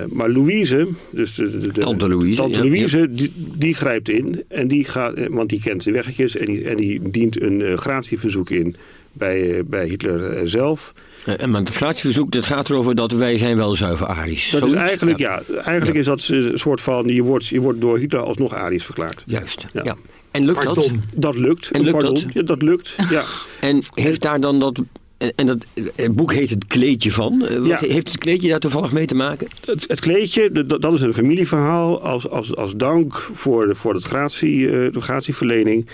[0.08, 3.06] maar Louise, dus de, de, de tante Louise, tante Louise ja.
[3.10, 4.44] die, die, grijpt in.
[4.48, 7.76] En die gaat, want die kent de weggetjes en die, en die dient een uh,
[7.76, 8.76] gratieverzoek in
[9.12, 10.92] bij, bij Hitler zelf.
[11.24, 14.50] En maar het gratieverzoek dat gaat erover dat wij zijn wel zuiver Arisch.
[14.50, 15.42] Dat is eigenlijk, ja.
[15.48, 16.00] ja eigenlijk ja.
[16.00, 19.22] is dat een soort van, je wordt, je wordt door Hitler alsnog Arisch verklaard.
[19.26, 19.96] Juist, ja.
[20.30, 21.02] En lukt Pardon.
[21.12, 21.22] dat?
[21.22, 21.70] Dat lukt.
[21.70, 22.14] En lukt Pardon.
[22.14, 22.24] dat?
[22.32, 23.22] Ja, dat lukt, ja.
[23.60, 24.82] En heeft daar dan dat
[25.18, 27.38] en, dat het boek heet Het Kleedje van.
[27.38, 27.78] Wat ja.
[27.78, 29.48] Heeft het kleedje daar toevallig mee te maken?
[29.64, 32.02] Het, het kleedje, dat, dat, is een familieverhaal.
[32.02, 35.88] Als, als, als dank voor, de, voor het gratie, de gratieverlening.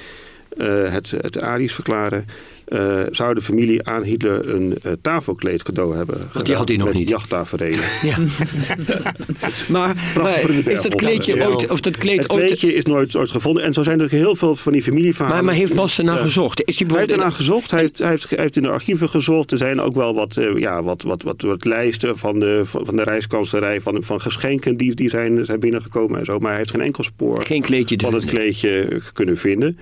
[0.56, 2.26] Uh, het, het Aries verklaren
[2.74, 6.76] uh, zou de familie aan Hitler een uh, tafelkleed cadeau hebben Want die had hij
[6.76, 7.08] nog met niet.
[7.08, 7.84] jachttaferelen.
[8.02, 8.16] Ja.
[9.68, 11.70] maar, maar is dat kleedje ooit...
[11.70, 12.76] Of dat kleed het kleedje ooit...
[12.76, 13.62] is nooit, ooit gevonden.
[13.62, 15.36] En zo zijn er heel veel van die familieverhalen.
[15.36, 16.62] Maar, maar heeft Bas ernaar uh, gezocht?
[16.64, 17.70] Is hij, hij heeft ernaar gezocht.
[17.70, 19.52] Hij heeft, hij, heeft, hij heeft in de archieven gezocht.
[19.52, 22.96] Er zijn ook wel wat, uh, ja, wat, wat, wat, wat lijsten van de, van
[22.96, 26.38] de van, van geschenken die, die zijn, zijn binnengekomen en zo.
[26.38, 29.78] Maar hij heeft geen enkel spoor geen kleedje van het kleedje kunnen vinden.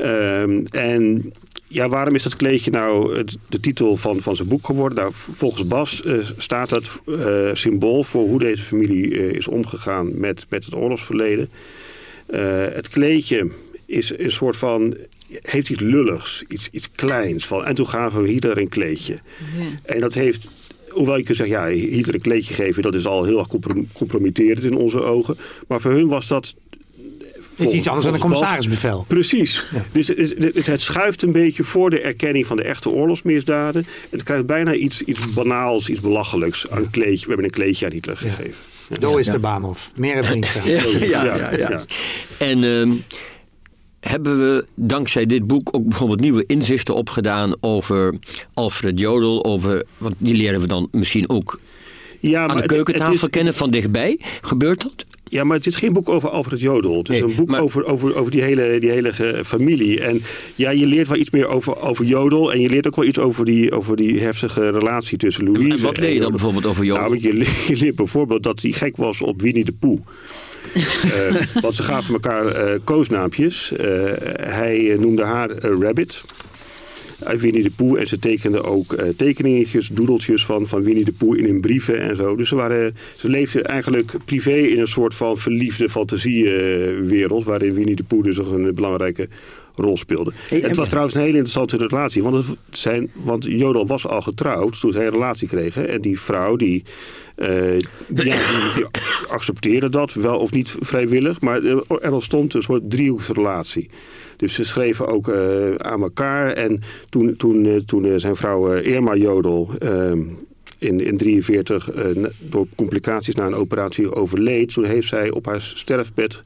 [0.00, 1.32] Um, en
[1.68, 4.98] ja, waarom is dat kleedje nou de titel van, van zijn boek geworden?
[4.98, 10.20] Nou, volgens Bas uh, staat het uh, symbool voor hoe deze familie uh, is omgegaan
[10.20, 11.50] met, met het oorlogsverleden.
[12.72, 13.50] het kleedje
[13.86, 14.96] is een soort van,
[15.28, 17.46] heeft iets lulligs, iets, iets kleins.
[17.46, 19.12] Van, en toen gaven we Hitler een kleedje.
[19.12, 19.80] Ja.
[19.82, 20.46] En dat heeft
[20.96, 23.48] hoewel je kunt zeggen, ja, Hitler een kleedje geven, dat is al heel erg
[23.92, 25.36] compromitterend in onze ogen.
[25.68, 26.54] Maar voor hun was dat
[27.56, 29.04] is iets anders dan een commissarisbevel.
[29.08, 29.64] Precies.
[29.92, 33.86] Dus het, het, schuift een beetje voor de erkenning van de echte oorlogsmisdaden.
[34.10, 36.66] Het krijgt bijna iets, iets banaals, iets belachelijks.
[36.70, 37.20] Een kleedje.
[37.20, 38.54] We hebben een kleedje aan Hitler gegeven.
[39.00, 39.18] Ja.
[39.18, 39.90] Is de Bahnhof.
[39.96, 40.68] Meer hebben we niet gedaan.
[41.08, 41.84] Ja, ja, ja,
[42.38, 42.64] En...
[42.64, 42.92] Ehm,
[44.00, 48.14] hebben we dankzij dit boek ook bijvoorbeeld nieuwe inzichten opgedaan over
[48.54, 51.60] Alfred Jodel, over, want die leren we dan misschien ook
[52.20, 54.20] ja, aan de keukentafel kennen van dichtbij.
[54.40, 55.04] Gebeurt dat?
[55.30, 56.98] Ja, maar het is geen boek over Alfred Jodel.
[56.98, 60.00] Het is een boek over, over, over die hele, die hele familie.
[60.00, 60.22] En
[60.54, 62.52] ja, je leert wel iets meer over, over Jodel.
[62.52, 65.82] En je leert ook wel iets over die, over die heftige relatie tussen Louise en
[65.82, 67.02] wat leer je dan bijvoorbeeld over Jodel?
[67.02, 67.38] Nou, je,
[67.74, 69.98] je leert bijvoorbeeld dat hij gek was op Winnie de Poe.
[70.74, 70.82] uh,
[71.62, 73.72] want ze gaven elkaar uh, koosnaampjes.
[73.72, 73.78] Uh,
[74.36, 76.22] hij noemde haar Rabbit
[77.22, 77.98] uit Winnie de Poe.
[77.98, 82.00] En ze tekenden ook uh, tekeningetjes, doedeltjes van, van Winnie de Poe in hun brieven
[82.00, 82.36] en zo.
[82.36, 87.44] Dus ze, waren, ze leefden eigenlijk privé in een soort van verliefde fantasiewereld.
[87.44, 89.28] waarin Winnie de Poe dus ook een belangrijke
[89.76, 90.32] rol speelde.
[90.48, 92.22] het was trouwens een hele interessante relatie.
[92.22, 95.88] Want, het zijn, want Jodel was al getrouwd toen zij een relatie kregen.
[95.88, 96.84] En die vrouw die,
[97.36, 97.48] uh,
[98.08, 98.32] die,
[99.28, 101.40] accepteerde dat, wel of niet vrijwillig.
[101.40, 103.90] Maar er ontstond een soort driehoeksrelatie.
[104.36, 106.52] Dus ze schreven ook uh, aan elkaar.
[106.52, 110.18] En toen, toen, uh, toen zijn vrouw Irma Jodel ehm,
[110.78, 111.90] in 1943
[112.38, 114.72] door complicaties na een operatie overleed...
[114.72, 116.42] toen heeft zij op haar sterfbed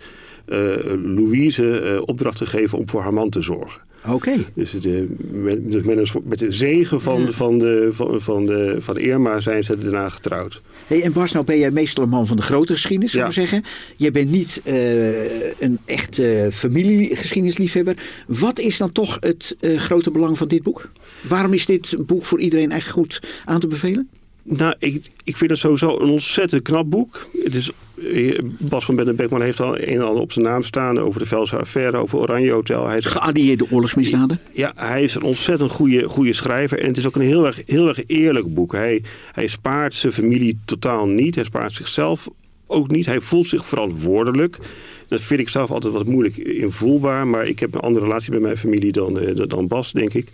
[1.04, 3.80] Louise opdracht gegeven om voor haar man te zorgen.
[4.06, 4.32] Oké.
[4.54, 4.72] Dus,
[5.30, 5.82] met, dus
[6.22, 10.62] met, de zegen van, van, de, van, van, de, van Irma zijn ze daarna getrouwd.
[10.86, 13.32] Hey, en Bas, nou ben jij meestal een man van de grote geschiedenis, zou ik
[13.32, 13.64] zeggen.
[13.96, 17.96] Je bent niet uh, een echte familiegeschiedenisliefhebber.
[18.26, 20.90] Wat is dan toch het uh, grote belang van dit boek?
[21.28, 24.08] Waarom is dit boek voor iedereen echt goed aan te bevelen?
[24.56, 27.28] Nou, ik, ik vind het sowieso een ontzettend knap boek.
[27.42, 27.70] Het is,
[28.12, 31.20] eh, Bas van Benne Beckman heeft al een en ander op zijn naam staan over
[31.20, 32.86] de Velse affaire, over Oranje Hotel.
[32.88, 34.40] Hij is, Geallieerde oorlogsmisdaden?
[34.52, 36.80] Ja, hij is een ontzettend goede, goede schrijver.
[36.80, 38.72] En het is ook een heel erg, heel erg eerlijk boek.
[38.72, 41.34] Hij, hij spaart zijn familie totaal niet.
[41.34, 42.28] Hij spaart zichzelf
[42.66, 43.06] ook niet.
[43.06, 44.58] Hij voelt zich verantwoordelijk.
[45.10, 47.26] Dat vind ik zelf altijd wat moeilijk invoelbaar.
[47.26, 50.28] Maar ik heb een andere relatie met mijn familie dan, uh, dan Bas, denk ik.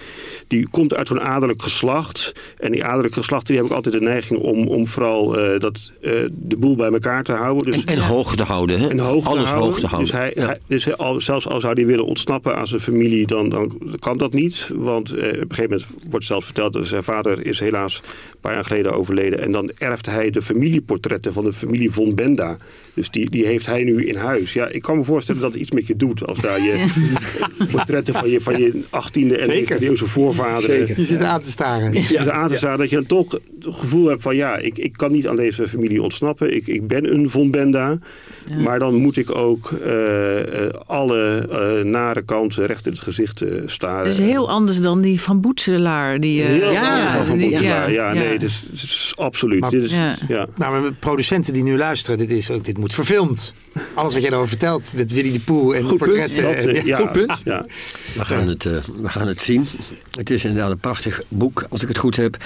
[0.49, 2.33] Die komt uit een adellijk geslacht.
[2.59, 5.93] En die adellijk geslachten die hebben ook altijd de neiging om, om vooral uh, dat,
[6.01, 7.65] uh, de boel bij elkaar te houden.
[7.65, 8.89] Dus, en, en hoog te houden, hè?
[8.89, 9.71] En hoog Alles te houden.
[9.71, 10.11] hoog te houden.
[10.11, 10.47] Dus, hij, ja.
[10.47, 14.19] hij, dus al, zelfs al zou hij willen ontsnappen aan zijn familie, dan, dan kan
[14.19, 14.71] dat niet.
[14.75, 18.55] Want op een gegeven moment wordt zelf verteld dat zijn vader is helaas een paar
[18.55, 19.41] jaar geleden overleden.
[19.41, 22.57] En dan erft hij de familieportretten van de familie von Benda.
[22.95, 24.53] Dus die, die heeft hij nu in huis.
[24.53, 26.27] Ja, ik kan me voorstellen dat het iets met je doet.
[26.27, 26.85] Als daar je
[27.73, 30.77] portretten van je, van je 18e en 19e eeuwse voorvaderen...
[30.77, 30.99] Zeker.
[30.99, 31.93] Je zit aan te staren.
[31.93, 34.37] Je zit aan te staren dat je dan toch het gevoel hebt van...
[34.37, 36.55] ja, ik, ik kan niet aan deze familie ontsnappen.
[36.55, 37.99] Ik, ik ben een von Benda.
[38.47, 38.57] Ja.
[38.57, 44.05] Maar dan moet ik ook uh, alle uh, nare kanten recht in het gezicht staren.
[44.05, 46.21] Dat is heel anders dan die van Boetselaar.
[46.21, 47.93] Die, heel ja, van Boetselaar.
[47.93, 49.61] Ja, ja, nee, dus, dus absoluut.
[49.61, 50.15] Maar, dit is, ja.
[50.29, 50.47] Ja.
[50.57, 53.55] Maar producenten die nu luisteren, dit, is ook, dit moet verfilmd.
[53.95, 56.55] Alles wat jij erover vertelt met Willy de Poel en Goed portretten.
[56.55, 56.75] Punt.
[56.75, 57.41] Dat, ja, Goed punt.
[57.45, 57.67] Ja.
[58.15, 59.67] We, gaan het, uh, we gaan het zien.
[60.11, 62.37] Het is inderdaad een prachtig boek, als ik het goed heb.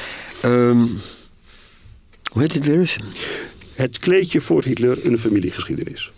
[0.45, 1.01] Um,
[2.33, 2.97] hoe heet het weer eens?
[3.75, 6.13] Het kleedje voor Hitler, een familiegeschiedenis.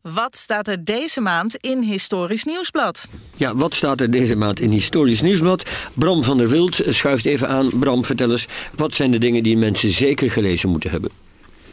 [0.00, 3.08] Wat staat er deze maand in Historisch Nieuwsblad?
[3.36, 5.70] Ja, wat staat er deze maand in Historisch Nieuwsblad?
[5.94, 7.70] Bram van der Wild schuift even aan.
[7.78, 11.10] Bram, vertel eens, wat zijn de dingen die mensen zeker gelezen moeten hebben?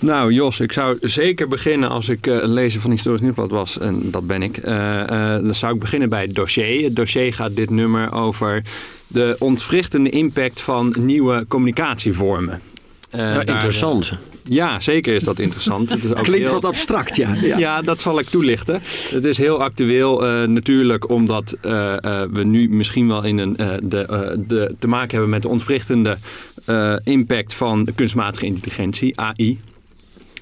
[0.01, 3.77] Nou, Jos, ik zou zeker beginnen als ik uh, een lezer van Historisch Nieuwsblad was,
[3.77, 4.65] en dat ben ik.
[4.65, 6.83] Uh, uh, dan zou ik beginnen bij het dossier.
[6.83, 8.63] Het dossier gaat dit nummer over
[9.07, 12.61] de ontwrichtende impact van nieuwe communicatievormen.
[13.11, 14.11] Nou, interessant.
[14.43, 15.89] Ja, zeker is dat interessant.
[15.89, 16.59] Het is ook Klinkt heel...
[16.59, 17.35] wat abstract, ja.
[17.41, 17.57] ja.
[17.67, 17.81] ja.
[17.81, 18.81] dat zal ik toelichten.
[19.09, 23.53] Het is heel actueel uh, natuurlijk omdat uh, uh, we nu misschien wel in een,
[23.83, 26.17] de, de, te maken hebben met de ontwrichtende
[27.03, 29.59] impact van kunstmatige intelligentie, AI.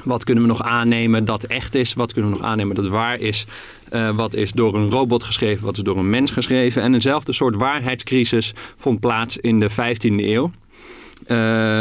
[0.04, 1.93] Wat kunnen we nog aannemen dat echt is?
[1.93, 3.45] Wat kunnen we nog aannemen dat waar is?
[3.91, 5.66] Uh, wat is door een robot geschreven?
[5.66, 6.82] Wat is door een mens geschreven?
[6.82, 10.52] En eenzelfde soort waarheidscrisis vond plaats in de 15e eeuw.
[11.28, 11.38] Uh,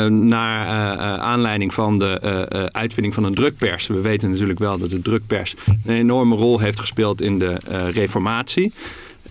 [0.06, 3.86] naar uh, aanleiding van de uitvinding van een drukpers.
[3.86, 7.56] We weten natuurlijk wel dat de drukpers een enorme rol heeft gespeeld in de
[7.92, 8.72] reformatie.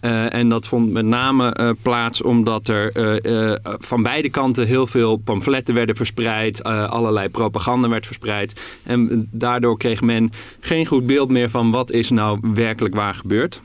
[0.02, 4.88] Uh, en dat vond met name uh, plaats omdat er uh, van beide kanten heel
[4.88, 6.64] veel pamfletten werden verspreid.
[6.64, 8.62] allerlei propaganda werd verspreid.
[8.84, 13.62] En daardoor kreeg men geen goed beeld meer van wat is nou werkelijk waar gebeurd.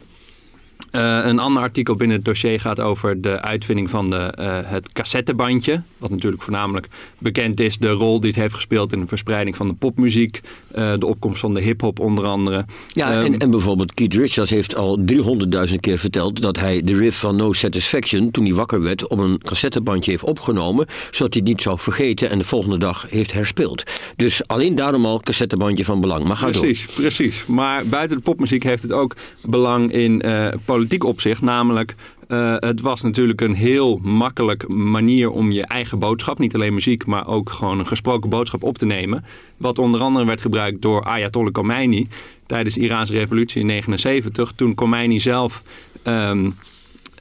[0.90, 4.32] een ander artikel binnen het dossier gaat over de uitvinding van de,
[4.66, 5.82] het cassettebandje.
[6.02, 6.88] Wat natuurlijk voornamelijk
[7.18, 7.78] bekend is.
[7.78, 10.40] De rol die het heeft gespeeld in de verspreiding van de popmuziek.
[10.72, 12.64] eh, de opkomst van de hip-hop onder andere.
[12.92, 16.96] Ja, Ehm, en, en bijvoorbeeld Keith Richards heeft al 300.000 keer verteld dat hij de
[16.96, 21.42] riff van No Satisfaction, toen hij wakker werd, op een cassettebandje heeft opgenomen, zodat hij
[21.42, 23.82] het niet zou vergeten en de volgende dag heeft herspeeld.
[24.16, 26.24] Dus alleen daarom al cassettebandje van belang.
[26.24, 26.62] Maar ga door.
[26.62, 27.44] Precies, precies.
[27.46, 31.40] Maar buiten de popmuziek heeft het ook belang in eh, politiek opzicht.
[31.42, 31.94] Namelijk,
[32.32, 37.06] eh, het was natuurlijk een heel makkelijk manier om je eigen boodschap, niet alleen muziek,
[37.06, 39.24] maar ook gewoon een gesproken boodschap op te nemen.
[39.56, 42.08] Wat onder andere werd gebruikt door Ayatollah Khomeini
[42.46, 44.52] tijdens de Iraanse revolutie in 79.
[44.52, 45.62] Toen Khomeini zelf
[46.02, 46.50] ehm,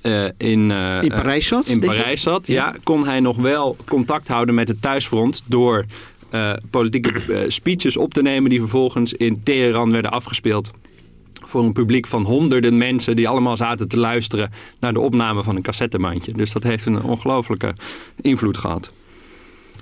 [0.01, 1.99] eh, in, eh, In Parijs zat, In denk ik?
[1.99, 2.75] Parijs zat, ja.
[2.83, 5.85] Kon hij nog wel contact houden met het thuisfront door
[6.69, 10.71] politieke speeches op te nemen die vervolgens in Teheran werden afgespeeld
[11.51, 15.55] voor een publiek van honderden mensen die allemaal zaten te luisteren naar de opname van
[15.55, 16.31] een cassettebandje.
[16.33, 17.73] Dus dat heeft een ongelofelijke
[18.21, 18.91] invloed gehad.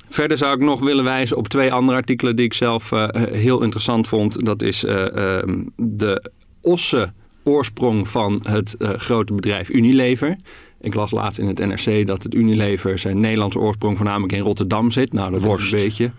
[0.10, 3.62] Verder zou ik nog willen wijzen op twee andere artikelen die ik zelf eh, heel
[3.62, 4.46] interessant vond.
[4.46, 7.14] Dat is eh, ehm, de osse
[7.44, 10.36] oorsprong van het eh, grote bedrijf Unilever.
[10.82, 14.92] Ik las laatst in het NRC dat het Unilever zijn Nederlandse oorsprong voornamelijk in Rotterdam
[14.92, 15.14] zit.
[15.14, 15.66] Nou, dat Worst.
[15.66, 16.12] is een beetje.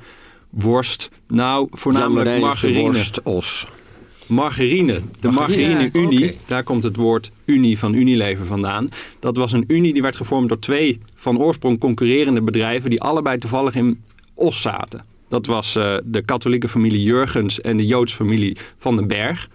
[0.50, 1.10] Worst.
[1.28, 2.80] Nou, voornamelijk margarine.
[2.80, 3.66] worst, os.
[4.30, 8.88] Margarine, de Margarine, margarine-unie, daar komt het woord unie van Unilever vandaan.
[9.18, 13.38] Dat was een unie die werd gevormd door twee van oorsprong concurrerende bedrijven die allebei
[13.38, 14.00] toevallig in
[14.34, 15.04] Os zaten.
[15.28, 19.48] Dat was eh, de katholieke familie Jurgens en de Joodse familie Van den Berg.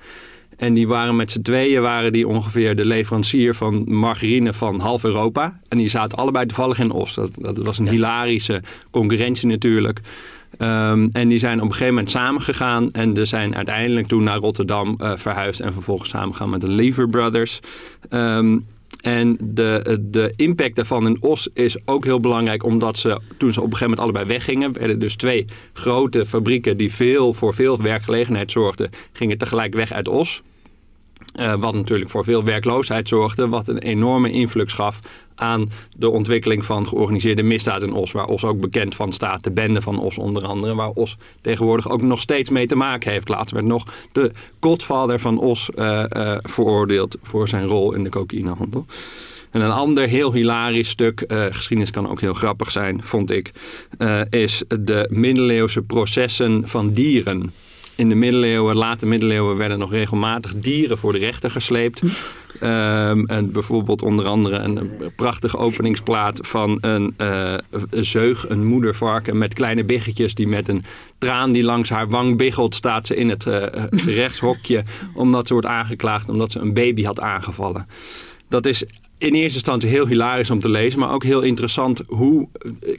[0.58, 5.04] En die waren met z'n tweeën waren die ongeveer de leverancier van margarine van half
[5.04, 5.60] Europa.
[5.68, 7.16] En die zaten allebei toevallig in Os.
[7.16, 8.62] Dat, dat was een hilarische
[8.92, 10.02] concurrentie natuurlijk.
[10.58, 12.92] Ehm, en die zijn op een gegeven moment samengegaan.
[12.92, 15.60] En er zijn uiteindelijk toen naar Rotterdam eh, verhuisd.
[15.60, 17.60] En vervolgens samengegaan met de Lever Brothers.
[18.10, 18.60] Ehm,
[19.02, 22.64] en de, de impact daarvan in Os is ook heel belangrijk.
[22.64, 24.74] Omdat ze toen ze op een gegeven moment allebei weggingen.
[24.74, 28.90] werden dus twee grote fabrieken die veel, voor veel werkgelegenheid zorgden.
[29.14, 30.44] gingen tegelijk weg uit Os.
[31.36, 33.50] Eh, wat natuurlijk voor veel werkloosheid zorgde.
[33.50, 35.00] Wat een enorme influx gaf
[35.36, 38.12] aan de ontwikkeling van georganiseerde misdaad in Os.
[38.12, 39.44] Waar Os ook bekend van staat.
[39.44, 40.76] De bende van Os onder andere.
[40.76, 43.30] Waar Os tegenwoordig ook nog steeds mee te maken heeft.
[43.30, 48.10] Laatst werd nog de godvader van Os eh, eh, veroordeeld voor zijn rol in de
[48.10, 48.86] cocaïnehandel.
[49.52, 53.52] En een ander heel hilarisch stuk, eh, geschiedenis kan ook heel grappig zijn, vond ik,
[54.30, 57.54] is de middeleeuwse processen van dieren.
[57.96, 62.02] In de middeleeuwen, late middeleeuwen, werden nog regelmatig dieren voor de rechter gesleept.
[62.60, 67.54] Ehm, en bijvoorbeeld onder andere een prachtige openingsplaat van een eh,
[67.90, 70.84] zeug, een moedervarken met kleine biggetjes die met een
[71.18, 74.84] traan die langs haar wang biggelt, staat ze in het eh, gerechtshokje
[75.14, 77.88] omdat ze wordt aangeklaagd omdat ze een baby had aangevallen.
[78.50, 78.84] Dat is
[79.18, 82.02] in eerste instantie heel hilarisch om te lezen, maar ook heel interessant.
[82.08, 82.48] Hoe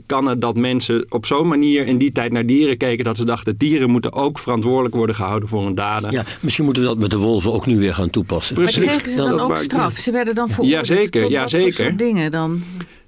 [0.06, 3.24] kan het dat mensen op zo'n manier in die tijd naar dieren keken dat ze
[3.24, 6.12] dachten dieren moeten ook verantwoordelijk worden gehouden voor hun daden.
[6.12, 8.54] Ja, misschien moeten we dat met de wolven ook nu weer gaan toepassen.
[8.56, 8.86] Maar Precies.
[8.90, 9.96] kregen ze Dan dan ook maar- straf?
[9.96, 11.72] Ze werden dan veroordeeld tot ja, wat voor zeker.
[11.72, 12.62] soort dingen dan?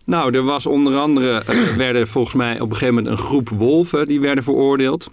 [0.04, 3.48] Nou, er was onder andere, eh, werden volgens mij op een gegeven moment een groep
[3.48, 5.10] wolven die werden veroordeeld.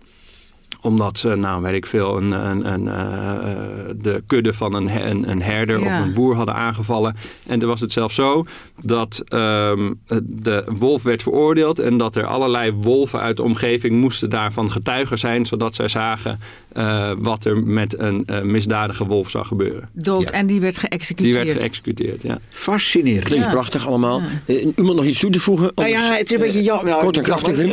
[0.86, 5.08] Omdat ze, nou weet ik veel, een, een, een, eh, eh, de kudde van een,
[5.10, 5.86] een, een herder Ja.
[6.00, 7.16] of een boer hadden aangevallen.
[7.46, 8.46] En toen was het zelfs zo
[8.82, 11.80] dat ehm, de wolf werd veroordeeld.
[11.80, 15.46] En dat er allerlei wolven uit de omgeving moesten daarvan getuigen zijn.
[15.46, 16.40] Zodat zij zagen
[16.74, 19.90] eh, wat er met een eh, misdadige wolf zou gebeuren.
[19.94, 20.32] Dood Ja.
[20.32, 21.48] en die werd Die geëxecuteerd.
[21.48, 22.38] werd geëxecuteerd, ja.
[22.50, 23.24] Fascinerend.
[23.24, 23.52] Klinkt Ja.
[23.52, 24.22] prachtig allemaal.
[24.46, 25.72] Eh, Iemand nog iets toe te voegen?
[25.76, 26.88] Nou ja, het is een beetje jammer.
[26.94, 27.72] Ja, Kort en krachtig, Wim.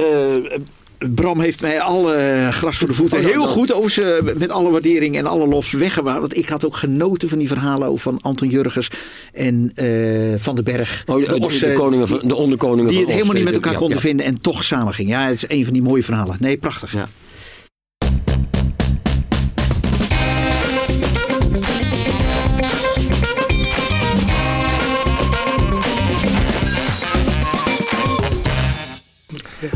[1.03, 4.51] Eh, Bram heeft mij alle gras voor de voeten Oh, heel goed over ze, met
[4.51, 6.21] alle waardering en alle lof weggewaard.
[6.21, 8.91] Want ik had ook genoten van die verhalen over van Anton Jurgens
[9.33, 9.87] en eh,
[10.37, 11.03] Van den Berg.
[11.07, 13.79] Oh, de, de koningen van, de onderkoningen die van het helemaal niet met elkaar ja,
[13.79, 14.03] konden ja.
[14.03, 15.19] vinden en toch samen gingen.
[15.19, 16.37] Ja, het is een van die mooie verhalen.
[16.41, 16.93] Nee, prachtig.
[16.93, 17.09] Ja.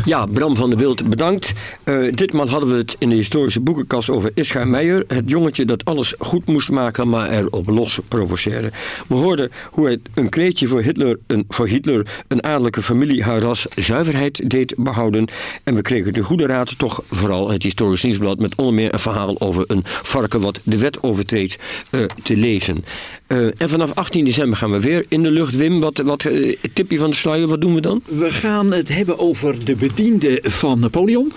[0.05, 1.53] Ja, Bram van der Wild, bedankt.
[1.85, 5.05] Eh, ditmaal hadden we het in de historische boekenkast over Ischa Meijer.
[5.07, 8.71] Het jongetje dat alles goed moest maken, maar erop los provoceerde.
[9.07, 13.41] We hoorden hoe hij een kleedje voor Hitler, een, voor Hitler een adellijke familie haar
[13.41, 15.29] ras zuiverheid deed behouden.
[15.65, 18.39] En we kregen de goede raad, toch vooral het historisch nieuwsblad...
[18.39, 21.59] met onder meer een verhaal over een varken wat de wet overtreedt
[21.91, 22.85] eh, te lezen.
[23.27, 25.57] Eh, en vanaf 18 december gaan we weer in de lucht.
[25.57, 26.27] Wim, wat, wat
[26.73, 28.03] tipje van de sluier, wat doen we dan?
[28.07, 31.33] We gaan het hebben over de bediende van Napoleon.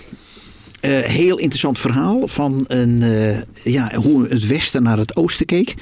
[0.79, 3.41] Eh, heel interessant verhaal van een, eh,
[3.73, 5.73] ja, hoe het westen naar het oosten keek.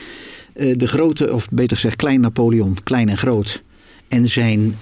[0.53, 3.63] Eh, de grote, of beter gezegd klein Napoleon, klein en groot.
[4.07, 4.75] En zijn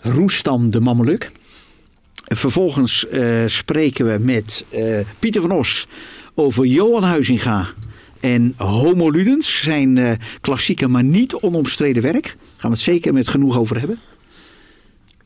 [0.00, 1.30] Roestam de Mameluk.
[2.24, 3.06] Vervolgens
[3.46, 4.64] spreken we met
[5.18, 5.86] Pieter van Os
[6.34, 7.66] over Johan Huizinga
[8.20, 9.62] en Homo Ludens.
[9.62, 12.36] Zijn klassieke, maar niet onomstreden werk.
[12.56, 13.98] Gaan we het zeker met genoeg over hebben.